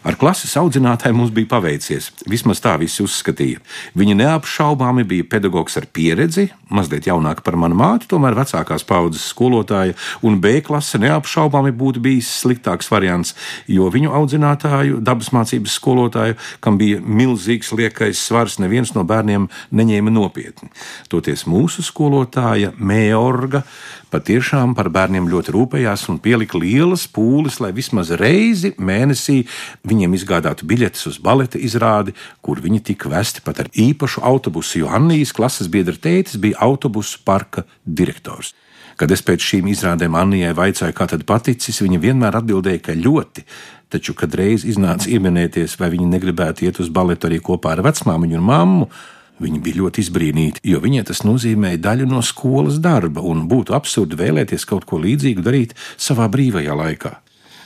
Ar 0.07 0.15
klases 0.19 0.53
audzinātāju 0.59 1.17
mums 1.17 1.33
bija 1.35 1.49
paveicies. 1.51 2.11
Vismaz 2.31 2.61
tā 2.63 2.77
visi 2.79 3.03
uzskatīja. 3.03 3.59
Viņa 3.99 4.15
neapšaubāmi 4.21 5.03
bija 5.09 5.25
pedagogs 5.35 5.75
ar 5.75 5.87
pieredzi, 5.91 6.47
mazliet 6.71 7.09
jaunāka 7.09 7.43
par 7.43 7.57
manu 7.59 7.75
māti, 7.79 8.07
tomēr 8.11 8.37
vecākās 8.37 8.85
paudzes 8.87 9.25
skolotāja, 9.33 9.97
un 10.23 10.39
B 10.39 10.61
klase 10.63 11.01
neapšaubāmi 11.03 11.73
būtu 11.75 12.03
bijis 12.05 12.29
sliktāks 12.39 12.87
variants, 12.93 13.35
jo 13.67 13.89
viņu 13.91 14.13
audzinātāju, 14.15 15.01
dabas 15.03 15.33
mācības 15.35 15.75
skolotāju, 15.75 16.39
kam 16.63 16.79
bija 16.79 17.01
milzīgs 17.03 17.73
liekais 17.75 18.21
svars, 18.29 18.61
neviens 18.63 18.95
no 18.95 19.03
bērniem 19.03 19.49
neņēma 19.75 20.15
nopietni. 20.15 20.71
Toties 21.11 21.43
mūsu 21.51 21.83
skolotāja 21.83 22.71
Mēorga 22.79 23.65
patiešām 24.11 24.73
par 24.77 24.89
bērniem 24.93 25.29
ļoti 25.31 25.53
rūpējās 25.55 26.05
un 26.11 26.19
pielika 26.23 26.59
lielas 26.61 27.05
pūles, 27.11 27.59
lai 27.63 27.71
vismaz 27.75 28.11
reizi 28.19 28.73
mēnesī 28.77 29.41
viņiem 29.87 30.15
izgādātu 30.17 30.67
biļetes 30.69 31.07
uz 31.11 31.19
baleta 31.23 31.61
izrādi, 31.61 32.15
kur 32.45 32.61
viņi 32.63 32.83
tika 32.91 33.11
vesti 33.11 33.43
pat 33.45 33.63
ar 33.63 33.71
īpašu 33.71 34.23
autobusu, 34.25 34.83
jo 34.83 34.91
Annijas 34.93 35.33
klases 35.35 35.71
biedra 35.71 35.97
tētis 35.97 36.39
bija 36.41 36.61
autobusu 36.65 37.23
parka 37.25 37.65
direktors. 37.85 38.53
Kad 38.95 39.11
es 39.11 39.23
pēc 39.25 39.43
šīm 39.43 39.67
izrādēm 39.73 40.15
Annijai 40.15 40.53
vaicāju, 40.55 40.95
kā 40.95 41.09
tad 41.11 41.25
paticis, 41.27 41.81
viņa 41.83 41.99
vienmēr 41.99 42.37
atbildēja, 42.39 42.83
ka 42.85 42.95
ļoti. 42.95 43.43
Taču, 43.91 44.15
kad 44.17 44.33
reiz 44.35 44.63
iznāca 44.65 45.09
ieminēties, 45.11 45.75
vai 45.79 45.91
viņa 45.93 46.07
negribētu 46.13 46.65
iet 46.65 46.79
uz 46.79 46.87
baletu 46.89 47.27
arī 47.27 47.41
kopā 47.43 47.75
ar 47.75 47.83
vecmāmiņu 47.85 48.39
un 48.39 48.47
mammu, 48.47 48.87
Viņa 49.43 49.59
bija 49.59 49.81
ļoti 49.81 49.99
izbrīnīta, 50.05 50.61
jo 50.63 50.79
viņai 50.79 51.03
tas 51.09 51.25
nozīmēja 51.27 51.81
daļu 51.83 52.07
no 52.07 52.21
skolas 52.23 52.79
darba, 52.79 53.19
un 53.19 53.49
būtu 53.51 53.75
absurdi 53.75 54.15
vēlēties 54.19 54.63
kaut 54.69 54.87
ko 54.87 55.01
līdzīgu 55.03 55.43
darīt 55.43 55.75
savā 55.99 56.29
brīvajā 56.31 56.77
laikā. 56.79 57.11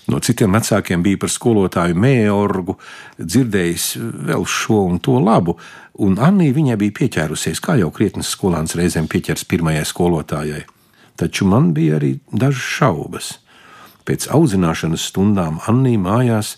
No 0.09 0.17
citiem 0.25 0.55
vecākiem 0.57 1.03
bija 1.05 1.19
par 1.21 1.29
skolotāju 1.29 1.97
mēorgu, 2.01 2.73
dzirdējis 3.21 3.85
vēl 4.31 4.47
šo 4.49 4.81
un 4.89 4.97
to 5.05 5.19
labu, 5.21 5.59
un 6.01 6.17
Anija 6.17 6.55
viņai 6.55 6.79
bija 6.81 6.95
pieķērusies, 7.01 7.61
kā 7.61 7.77
jau 7.77 7.91
krietnes 7.93 8.31
skolāns 8.33 8.73
reizēm 8.79 9.05
pieķers 9.11 9.45
pirmajai 9.45 9.85
skolotājai. 9.85 10.63
Taču 11.19 11.45
man 11.51 11.73
bija 11.77 11.99
arī 11.99 12.15
dažas 12.31 12.65
šaubas. 12.79 13.31
Pēc 14.09 14.25
audzināšanas 14.33 15.05
stundām 15.11 15.61
Anija 15.69 16.01
mājās 16.01 16.55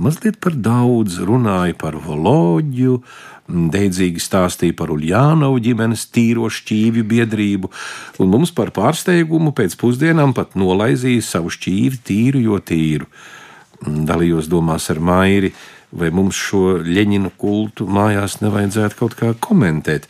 mazliet 0.00 0.38
par 0.40 0.54
daudz 0.56 1.18
runāja 1.24 1.76
par 1.78 1.98
Voloģiju, 2.00 3.00
deidzīgi 3.72 4.22
stāstīja 4.22 4.76
par 4.78 4.92
Uljānovu 4.94 5.60
ģimenes 5.64 6.06
tīro 6.14 6.48
šķīvju 6.52 7.04
biedrību, 7.10 7.70
un 8.22 8.32
mums 8.32 8.54
par 8.54 8.72
pārsteigumu 8.74 9.52
pēc 9.56 9.76
pusdienām 9.80 10.34
pat 10.36 10.56
nolaizīja 10.56 11.24
savu 11.26 11.52
šķīvi 11.52 12.02
tīru, 12.06 12.42
jo 12.46 12.60
tīru. 12.62 13.08
Dalījos 13.82 14.48
domās 14.50 14.88
ar 14.94 15.02
Mairi, 15.02 15.50
vai 15.92 16.12
mums 16.14 16.38
šo 16.38 16.78
leņķinu 16.86 17.34
kultu 17.40 17.88
mājās 17.90 18.38
nevajadzētu 18.40 18.98
kaut 19.00 19.18
kā 19.18 19.34
komentēt. 19.42 20.06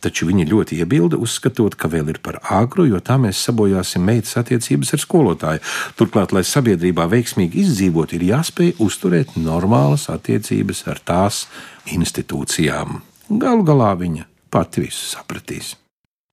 Taču 0.00 0.30
viņa 0.30 0.46
ļoti 0.48 0.78
iebilda, 0.80 1.18
uzskatot, 1.20 1.74
ka 1.76 1.90
vēl 1.92 2.08
ir 2.14 2.20
par 2.24 2.38
agru, 2.48 2.86
jo 2.88 3.00
tā 3.04 3.18
mēs 3.20 3.42
sabojāsim 3.44 4.04
meitas 4.04 4.38
attiecības 4.40 4.94
ar 4.96 5.02
skolotāju. 5.02 5.64
Turklāt, 6.00 6.32
lai 6.32 6.44
sabiedrībā 6.48 7.04
veiksmīgi 7.12 7.60
izdzīvot, 7.66 8.16
ir 8.16 8.24
jāspēj 8.30 8.78
uzturēt 8.80 9.36
normālas 9.36 10.08
attiecības 10.12 10.86
ar 10.88 11.04
tās 11.04 11.44
institūcijām. 11.92 13.02
Galu 13.30 13.68
galā 13.68 13.92
viņa 14.00 14.26
pati 14.50 14.88
visu 14.88 15.04
sapratīs. 15.12 15.76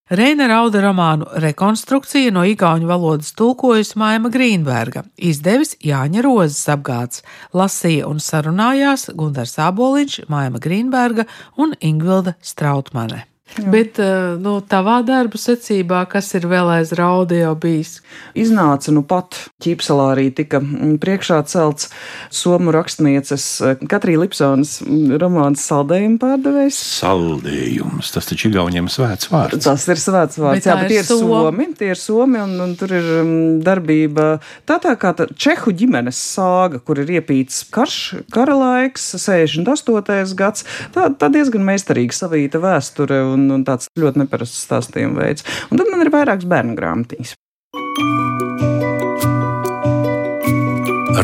Reina 0.08 0.48
Rauda 0.48 0.80
romānu 0.80 1.26
rekonstrukcija 1.44 2.32
no 2.32 2.46
igauņu 2.48 2.88
valodas 2.88 3.34
tulkojusi 3.36 4.00
Maima 4.00 4.32
Grīnberga, 4.32 5.04
izdevis 5.20 5.76
Jāņa 5.84 6.24
Rozes 6.24 6.64
apgāds, 6.72 7.26
lasīja 7.52 8.08
un 8.08 8.24
sarunājās 8.24 9.10
Gundars 9.20 9.60
Āboliņš, 9.60 10.22
Maima 10.32 10.64
Grīnberga 10.64 11.28
un 11.60 11.76
Ingvilda 11.84 12.38
Strautmane. 12.40 13.26
Jā. 13.56 13.72
Bet 13.74 13.98
eh, 14.04 14.36
nu, 14.42 14.60
tavā 14.62 15.00
darba 15.08 15.40
secībā, 15.40 16.04
kas 16.12 16.30
ir 16.38 16.46
vēl 16.50 16.70
aiz 16.76 16.92
rauda 16.98 17.38
jau 17.40 17.54
bijis? 17.58 17.98
Iznāca 18.38 18.92
nu 18.94 19.02
pat 19.08 19.38
ķīpselā 19.64 20.12
arī 20.14 20.28
tika 20.36 20.60
mm, 20.62 20.98
priekšā 21.02 21.40
celts 21.50 21.90
somu 22.34 22.74
rakstnieces 22.76 23.46
eh, 23.66 23.80
Katrī 23.90 24.18
Lipsonas 24.20 24.78
mm, 24.84 25.16
romāns 25.24 25.64
saldējuma 25.66 26.20
pārdevējs. 26.22 26.82
Saldējums, 27.00 28.12
tas 28.14 28.30
taču 28.30 28.52
Igauniem 28.52 28.92
svēts 28.92 29.32
vārds. 29.34 29.64
Tas 29.66 29.88
ir 29.90 30.04
svēts 30.04 30.38
vārds, 30.42 30.62
bet 30.62 30.70
jā, 30.70 30.78
bet 30.78 30.94
tie 30.94 31.00
ir 31.02 31.10
somi, 31.10 31.70
tie 31.80 31.92
ir 31.96 32.02
somi 32.02 32.44
un, 32.44 32.54
un 32.68 32.76
tur 32.78 32.94
ir 33.00 33.10
um, 33.24 33.34
darbība. 33.64 34.28
Tā 34.70 34.78
tā 34.84 34.94
kā 35.00 35.16
tā 35.18 35.30
Čehu 35.34 35.74
ģimenes 35.78 36.20
sāga, 36.36 36.84
kur 36.84 37.02
ir 37.02 37.10
iepīts 37.18 37.64
karš, 37.74 37.98
kara 38.34 38.56
laiks, 38.60 39.10
68. 39.18 40.38
gads, 40.38 40.66
tā, 40.94 41.10
tā 41.18 41.32
diezgan 41.34 41.66
meistarīgi 41.68 42.16
savīta 42.16 42.62
vēsture 42.62 43.20
un, 43.34 43.37
un 43.38 43.66
tāds 43.68 43.92
ļoti 43.98 44.24
neparasts 44.24 44.66
stāstījuma 44.68 45.24
veids. 45.24 45.46
Un 45.72 45.82
tad 45.82 45.92
man 45.92 46.04
ir 46.06 46.14
vairākas 46.14 46.50
bērnu 46.50 46.78
grāmatiņas. 46.80 47.36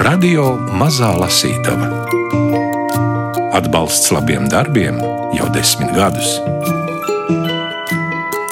Radio 0.04 0.56
Mazā 0.80 1.12
Lasītava 1.15 1.91
Atbalsts 3.54 4.10
labiem 4.10 4.47
darbiem 4.49 4.97
jau 5.38 5.45
desmit 5.54 5.91
gadus. 5.93 6.39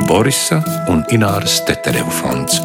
Borisa 0.06 0.60
un 0.94 1.02
Ināras 1.10 1.58
Teterevu 1.66 2.14
fonds. 2.22 2.62